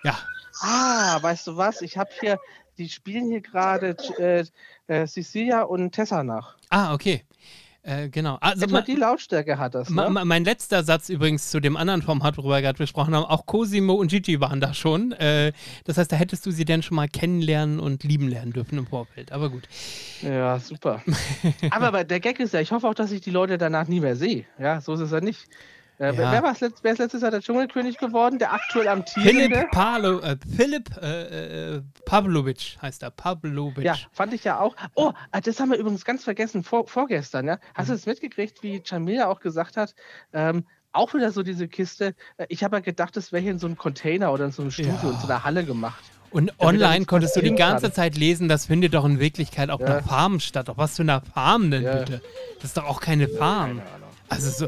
Ja. 0.02 0.16
Ah, 0.60 1.18
weißt 1.20 1.46
du 1.46 1.56
was? 1.56 1.82
Ich 1.82 1.96
habe 1.96 2.10
hier, 2.20 2.38
die 2.78 2.88
spielen 2.88 3.28
hier 3.28 3.40
gerade 3.40 3.96
äh, 4.18 4.44
äh, 4.86 5.06
Cecilia 5.06 5.62
und 5.62 5.92
Tessa 5.92 6.22
nach. 6.22 6.56
Ah, 6.70 6.94
okay. 6.94 7.24
Äh, 7.86 8.08
genau. 8.08 8.38
Also 8.40 8.64
Etwa 8.64 8.78
ma, 8.78 8.80
die 8.80 8.94
Lautstärke 8.94 9.58
hat 9.58 9.74
das, 9.74 9.90
ne? 9.90 10.08
mein 10.08 10.42
letzter 10.42 10.82
Satz 10.82 11.10
übrigens 11.10 11.50
zu 11.50 11.60
dem 11.60 11.76
anderen 11.76 12.00
Format, 12.00 12.38
worüber 12.38 12.54
wir 12.54 12.62
gerade 12.62 12.78
gesprochen 12.78 13.14
haben, 13.14 13.26
auch 13.26 13.44
Cosimo 13.44 13.92
und 13.92 14.08
Gigi 14.08 14.40
waren 14.40 14.58
da 14.58 14.72
schon. 14.72 15.12
Äh, 15.12 15.52
das 15.84 15.98
heißt, 15.98 16.10
da 16.10 16.16
hättest 16.16 16.46
du 16.46 16.50
sie 16.50 16.64
denn 16.64 16.82
schon 16.82 16.96
mal 16.96 17.08
kennenlernen 17.08 17.80
und 17.80 18.02
lieben 18.02 18.28
lernen 18.28 18.54
dürfen 18.54 18.78
im 18.78 18.86
Vorfeld. 18.86 19.32
Aber 19.32 19.50
gut. 19.50 19.68
Ja, 20.22 20.58
super. 20.60 21.02
Aber 21.70 22.04
der 22.04 22.20
Gag 22.20 22.40
ist 22.40 22.54
ja, 22.54 22.60
ich 22.60 22.72
hoffe 22.72 22.88
auch, 22.88 22.94
dass 22.94 23.12
ich 23.12 23.20
die 23.20 23.30
Leute 23.30 23.58
danach 23.58 23.86
nie 23.86 24.00
mehr 24.00 24.16
sehe. 24.16 24.46
Ja, 24.58 24.80
so 24.80 24.94
ist 24.94 25.00
es 25.00 25.10
ja 25.10 25.20
nicht. 25.20 25.46
Äh, 25.98 26.06
Ja. 26.12 26.32
wer, 26.32 26.42
war's 26.42 26.60
letzt, 26.60 26.82
wer 26.82 26.92
ist 26.92 26.98
letztes 26.98 27.22
Jahr 27.22 27.30
der 27.30 27.40
Dschungelkönig 27.40 27.98
geworden? 27.98 28.38
Der 28.38 28.52
aktuell 28.52 28.88
amtierende? 28.88 29.32
Philipp, 29.56 29.70
Palo, 29.70 30.20
äh, 30.20 30.36
Philipp 30.56 30.90
äh, 31.00 31.74
äh, 31.76 31.82
Pavlovic 32.04 32.76
heißt 32.82 33.02
er. 33.02 33.10
Pavlovic. 33.10 33.84
Ja, 33.84 33.96
fand 34.12 34.32
ich 34.34 34.44
ja 34.44 34.58
auch. 34.60 34.74
Oh, 34.94 35.12
ah, 35.30 35.40
das 35.40 35.60
haben 35.60 35.70
wir 35.70 35.78
übrigens 35.78 36.04
ganz 36.04 36.24
vergessen 36.24 36.64
vor, 36.64 36.86
vorgestern. 36.88 37.46
Ja? 37.46 37.58
Hast 37.74 37.86
Mhm. 37.88 37.92
du 37.92 37.96
es 37.98 38.06
mitgekriegt, 38.06 38.62
wie 38.62 38.82
Jamila 38.84 39.28
auch 39.28 39.40
gesagt 39.40 39.76
hat? 39.76 39.94
Ähm, 40.32 40.66
auch 40.92 41.12
wieder 41.14 41.32
so 41.32 41.42
diese 41.42 41.68
Kiste. 41.68 42.14
Äh, 42.36 42.46
Ich 42.48 42.62
habe 42.64 42.76
ja 42.76 42.80
gedacht, 42.80 43.16
das 43.16 43.32
wäre 43.32 43.42
hier 43.42 43.52
in 43.52 43.58
so 43.58 43.66
einem 43.66 43.76
Container 43.76 44.32
oder 44.32 44.44
in 44.46 44.52
so 44.52 44.62
einem 44.62 44.70
Studio, 44.70 44.92
Ja. 45.02 45.10
in 45.10 45.18
so 45.18 45.26
einer 45.26 45.44
Halle 45.44 45.64
gemacht. 45.64 46.02
Und 46.30 46.52
online 46.58 47.04
konntest 47.04 47.36
du 47.36 47.40
die 47.42 47.54
ganze. 47.54 47.92
Zeit 47.92 48.16
lesen, 48.16 48.48
das 48.48 48.66
findet 48.66 48.94
doch 48.94 49.04
in 49.04 49.20
Wirklichkeit 49.20 49.70
auf 49.70 49.80
Ja. 49.80 49.86
einer 49.86 50.02
Farm 50.02 50.40
statt. 50.40 50.68
Auf 50.68 50.76
was 50.76 50.96
für 50.96 51.02
einer 51.02 51.20
Farm 51.20 51.70
denn 51.70 51.84
Ja. 51.84 51.98
bitte? 51.98 52.20
Das 52.56 52.64
ist 52.64 52.76
doch 52.76 52.84
auch 52.86 53.00
keine 53.00 53.28
Farm. 53.28 53.78
Keine. 53.78 53.82
Also 54.28 54.50
so, 54.50 54.66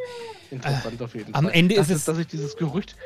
Interessant 0.50 1.00
auf 1.02 1.14
jeden 1.14 1.34
am 1.34 1.44
Fall. 1.44 1.54
Ende 1.54 1.74
das 1.76 1.90
ist 1.90 1.96
es- 1.96 2.04
Dass 2.04 2.18
ich 2.18 2.26
dieses 2.26 2.56
Gerücht, 2.56 2.96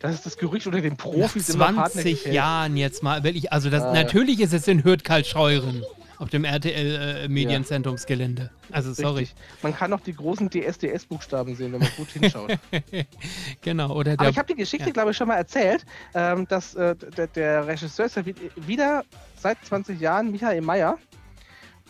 dass 0.00 0.14
es 0.14 0.22
das 0.22 0.36
Gerücht 0.38 0.66
unter 0.66 0.80
den 0.80 0.90
nach 0.92 0.98
Profis 0.98 1.56
Partner 1.56 1.84
20 1.90 2.16
gefällt. 2.16 2.34
Jahren 2.34 2.76
jetzt 2.76 3.02
mal 3.02 3.22
wirklich. 3.22 3.52
Also 3.52 3.68
das, 3.70 3.82
Ah, 3.82 3.94
ja. 3.94 4.02
natürlich 4.02 4.40
ist 4.40 4.52
es 4.54 4.66
in 4.68 4.82
Hürth-Kaltscheuren 4.84 5.84
auf 6.18 6.28
dem 6.28 6.44
RTL 6.44 7.24
äh, 7.24 7.28
Medienzentrumsgelände. 7.28 8.50
Also 8.70 8.92
sorry. 8.92 9.20
Richtig. 9.20 9.36
Man 9.62 9.74
kann 9.74 9.92
auch 9.92 10.00
die 10.00 10.14
großen 10.14 10.50
DSDS-Buchstaben 10.50 11.54
sehen, 11.56 11.72
wenn 11.72 11.80
man 11.80 11.88
gut 11.96 12.08
hinschaut. 12.10 12.58
Genau. 13.62 13.92
Oder 13.94 14.12
Aber 14.12 14.22
der, 14.24 14.30
ich 14.30 14.38
habe 14.38 14.48
die 14.48 14.58
Geschichte, 14.58 14.86
ja. 14.86 14.92
glaube 14.92 15.10
ich, 15.12 15.16
schon 15.16 15.28
mal 15.28 15.36
erzählt, 15.36 15.84
ähm, 16.14 16.46
dass 16.48 16.74
äh, 16.74 16.94
der, 17.16 17.26
der 17.28 17.66
Regisseur 17.66 18.06
ist 18.06 18.16
ja 18.16 18.24
wi- 18.26 18.34
wieder 18.56 19.04
seit 19.38 19.58
20 19.64 20.00
Jahren 20.00 20.30
Michael 20.30 20.60
Mayer 20.62 20.98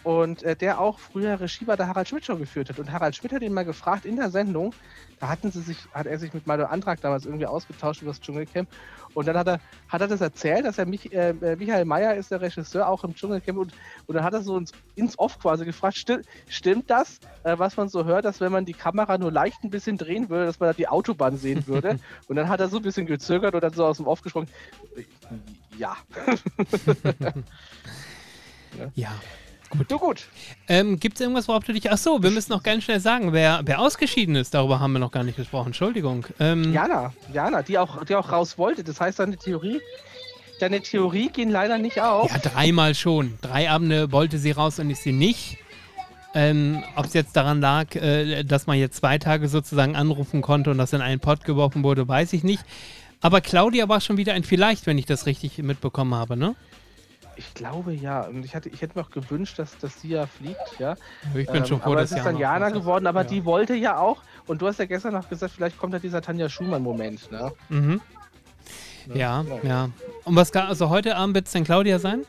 und 0.03 0.43
äh, 0.43 0.57
der 0.57 0.81
auch 0.81 0.99
früher 0.99 1.41
Regie 1.41 1.65
bei 1.65 1.77
der 1.77 1.89
Harald 1.89 2.09
Schmidt 2.09 2.25
Show 2.25 2.37
geführt 2.37 2.69
hat. 2.69 2.79
Und 2.79 2.91
Harald 2.91 3.17
Schmidt 3.17 3.33
hat 3.33 3.43
ihn 3.43 3.53
mal 3.53 3.65
gefragt 3.65 4.05
in 4.05 4.17
der 4.17 4.31
Sendung, 4.31 4.75
da 5.21 5.29
hatten 5.29 5.53
sie 5.53 5.61
sich, 5.61 5.77
hat 5.93 6.07
er 6.07 6.19
sich 6.19 6.33
mit 6.33 6.47
Mario 6.47 6.67
Antrag 6.67 7.01
damals 7.03 7.27
irgendwie 7.27 7.47
ausgetauscht 7.47 8.01
über 8.01 8.11
das 8.11 8.21
Dschungelcamp. 8.21 8.69
Und 9.13 9.27
dann 9.27 9.37
hat 9.37 9.49
er, 9.49 9.61
hat 9.89 10.01
er 10.01 10.09
das 10.09 10.21
erzählt, 10.21 10.65
dass 10.65 10.79
er 10.79 10.87
mich, 10.87 11.13
äh, 11.13 11.31
äh, 11.31 11.57
Michael 11.57 11.85
Mayer 11.85 12.15
ist 12.15 12.31
der 12.31 12.41
Regisseur 12.41 12.89
auch 12.89 13.05
im 13.05 13.15
Dschungelcamp 13.15 13.59
und, 13.59 13.73
und 14.07 14.15
dann 14.15 14.25
hat 14.25 14.33
er 14.33 14.43
so 14.43 14.57
ins, 14.57 14.73
ins 14.95 15.19
Off 15.19 15.39
quasi 15.39 15.65
gefragt, 15.65 15.97
still, 15.97 16.23
stimmt 16.49 16.89
das, 16.91 17.19
äh, 17.43 17.59
was 17.59 17.77
man 17.77 17.89
so 17.89 18.05
hört, 18.05 18.25
dass 18.25 18.41
wenn 18.41 18.53
man 18.53 18.65
die 18.65 18.73
Kamera 18.73 19.19
nur 19.19 19.33
leicht 19.33 19.63
ein 19.65 19.71
bisschen 19.71 19.99
drehen 19.99 20.31
würde, 20.31 20.47
dass 20.47 20.61
man 20.61 20.71
da 20.71 20.73
die 20.73 20.89
Autobahn 20.89 21.37
sehen 21.37 21.67
würde? 21.67 21.99
und 22.29 22.37
dann 22.37 22.49
hat 22.49 22.61
er 22.61 22.69
so 22.69 22.79
ein 22.79 22.83
bisschen 22.83 23.07
gezögert 23.07 23.55
und 23.55 23.63
dann 23.63 23.73
so 23.73 23.85
aus 23.85 23.99
dem 23.99 24.07
Off 24.07 24.23
gesprochen, 24.23 24.49
ja. 25.77 25.97
ja. 28.95 29.13
Du 29.13 29.50
gut. 29.71 30.29
Ähm, 30.69 30.99
Gibt 30.99 31.17
es 31.17 31.21
irgendwas, 31.21 31.49
worauf 31.49 31.65
du 31.65 31.73
dich. 31.73 31.91
Achso, 31.91 32.23
wir 32.23 32.31
müssen 32.31 32.53
noch 32.53 32.63
ganz 32.63 32.85
schnell 32.85 33.01
sagen, 33.01 33.33
wer, 33.33 33.61
wer 33.65 33.81
ausgeschieden 33.81 34.37
ist. 34.37 34.55
Darüber 34.55 34.81
haben 34.81 34.93
wir 34.93 34.99
noch 34.99 35.13
gar 35.13 35.25
nicht 35.25 35.37
gesprochen. 35.37 35.69
Entschuldigung. 35.69 36.27
Ähm, 36.39 36.73
Jana, 36.73 37.13
Jana, 37.33 37.63
die 37.63 37.79
auch, 37.79 38.05
die 38.05 38.15
auch 38.17 38.33
raus 38.33 38.59
wollte. 38.59 38.85
Das 38.85 39.01
heißt, 39.01 39.19
deine 39.19 39.37
Theorie, 39.37 39.81
deine 40.61 40.81
Theorie 40.81 41.29
ging 41.29 41.51
leider 41.51 41.79
nicht 41.79 42.01
auf. 42.01 42.31
Ja, 42.31 42.39
dreimal 42.39 42.95
schon. 42.95 43.39
Drei 43.41 43.71
Abende 43.71 44.13
wollte 44.13 44.39
sie 44.39 44.51
raus 44.51 44.79
und 44.79 44.91
ist 44.91 45.03
sie 45.03 45.13
nicht. 45.13 45.59
Ähm, 46.35 46.85
Ob 46.95 47.07
es 47.07 47.15
jetzt 47.15 47.35
daran 47.35 47.61
lag, 47.61 47.95
äh, 47.97 48.45
dass 48.45 48.67
man 48.67 48.79
jetzt 48.79 48.97
zwei 48.97 49.19
Tage 49.19 49.49
sozusagen 49.49 49.97
anrufen 49.97 50.43
konnte 50.43 50.71
und 50.71 50.79
das 50.79 50.93
in 50.93 51.01
einen 51.01 51.21
Pott 51.21 51.45
geworfen 51.45 51.83
wurde, 51.83 52.07
weiß 52.07 52.33
ich 52.33 52.45
nicht. 52.45 52.65
Aber 53.21 53.41
Claudia 53.41 53.89
war 53.89 54.01
schon 54.01 54.17
wieder 54.17 54.33
ein 54.33 54.45
Vielleicht, 54.45 54.87
wenn 54.87 54.97
ich 54.97 55.07
das 55.07 55.27
richtig 55.27 55.59
mitbekommen 55.59 56.15
habe, 56.15 56.37
ne? 56.37 56.55
Ich 57.41 57.55
glaube 57.55 57.95
ja. 57.95 58.21
Und 58.27 58.45
ich, 58.45 58.55
hatte, 58.55 58.69
ich 58.69 58.83
hätte 58.83 58.99
mir 58.99 59.05
auch 59.07 59.11
gewünscht, 59.11 59.59
dass, 59.59 59.79
dass 59.79 59.99
sie 60.03 60.09
ja 60.09 60.27
fliegt, 60.27 60.79
ja. 60.79 60.95
Ich 61.35 61.47
bin 61.49 61.65
schon 61.65 61.79
Ähm, 61.79 61.83
froh, 61.83 61.93
aber 61.93 62.01
dass 62.03 62.11
es 62.13 62.19
ist 62.19 62.25
Jana 62.25 62.31
dann 62.33 62.39
Jana 62.39 62.69
geworden, 62.69 63.07
aber 63.07 63.23
Ja. 63.23 63.29
die 63.29 63.45
wollte 63.47 63.75
ja 63.75 63.97
auch. 63.99 64.23
Und 64.47 64.61
du 64.61 64.67
hast 64.69 64.79
ja 64.79 64.85
gestern 64.85 65.15
noch 65.15 65.27
gesagt, 65.29 65.55
vielleicht 65.55 65.79
kommt 65.79 65.95
ja 65.95 65.99
dieser 65.99 66.21
Tanja 66.21 66.51
Schumann-Moment, 66.51 67.33
ne? 67.33 67.51
Mhm. 67.71 68.01
Ja, 69.15 69.43
Ja. 69.43 69.59
ja. 69.63 69.89
Und 70.25 70.37
was 70.37 70.53
kann, 70.53 70.67
also 70.67 70.91
heute 70.91 71.17
Abend 71.17 71.35
wird 71.35 71.47
es 71.47 71.53
denn 71.53 71.65
Claudia 71.65 71.99
sein? 71.99 72.27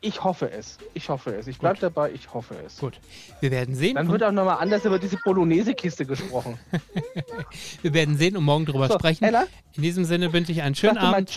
Ich 0.00 0.24
hoffe 0.24 0.50
es. 0.50 0.78
Ich 0.94 1.08
hoffe 1.08 1.36
es. 1.36 1.46
Ich 1.46 1.60
bleib 1.60 1.78
dabei, 1.78 2.10
ich 2.10 2.34
hoffe 2.34 2.56
es. 2.66 2.78
Gut. 2.78 2.98
Wir 3.38 3.52
werden 3.52 3.76
sehen. 3.76 3.94
Dann 3.94 4.08
wird 4.10 4.24
auch 4.24 4.32
nochmal 4.32 4.56
anders 4.58 4.84
über 4.84 4.98
diese 4.98 5.16
Bolognese-Kiste 5.24 6.04
gesprochen. 6.04 6.58
Wir 7.82 7.94
werden 7.94 8.16
sehen 8.16 8.36
und 8.36 8.42
morgen 8.42 8.66
drüber 8.66 8.88
So, 8.88 8.94
sprechen. 8.98 9.22
Ella, 9.22 9.44
In 9.76 9.82
diesem 9.84 10.04
Sinne 10.04 10.32
wünsche 10.32 10.50
ich 10.50 10.62
einen 10.62 10.74
schönen 10.74 10.96
mal 10.96 11.14
Abend. 11.14 11.30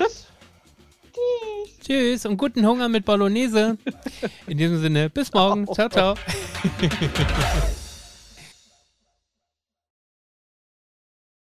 Tschüss. 1.20 1.80
Tschüss 1.86 2.26
und 2.26 2.38
guten 2.38 2.66
Hunger 2.66 2.90
mit 2.90 3.06
Bolognese. 3.06 3.78
In 4.48 4.58
diesem 4.58 4.82
Sinne, 4.82 5.10
bis 5.10 5.34
morgen. 5.34 5.66
Ciao, 5.74 5.90
ciao. 5.90 6.16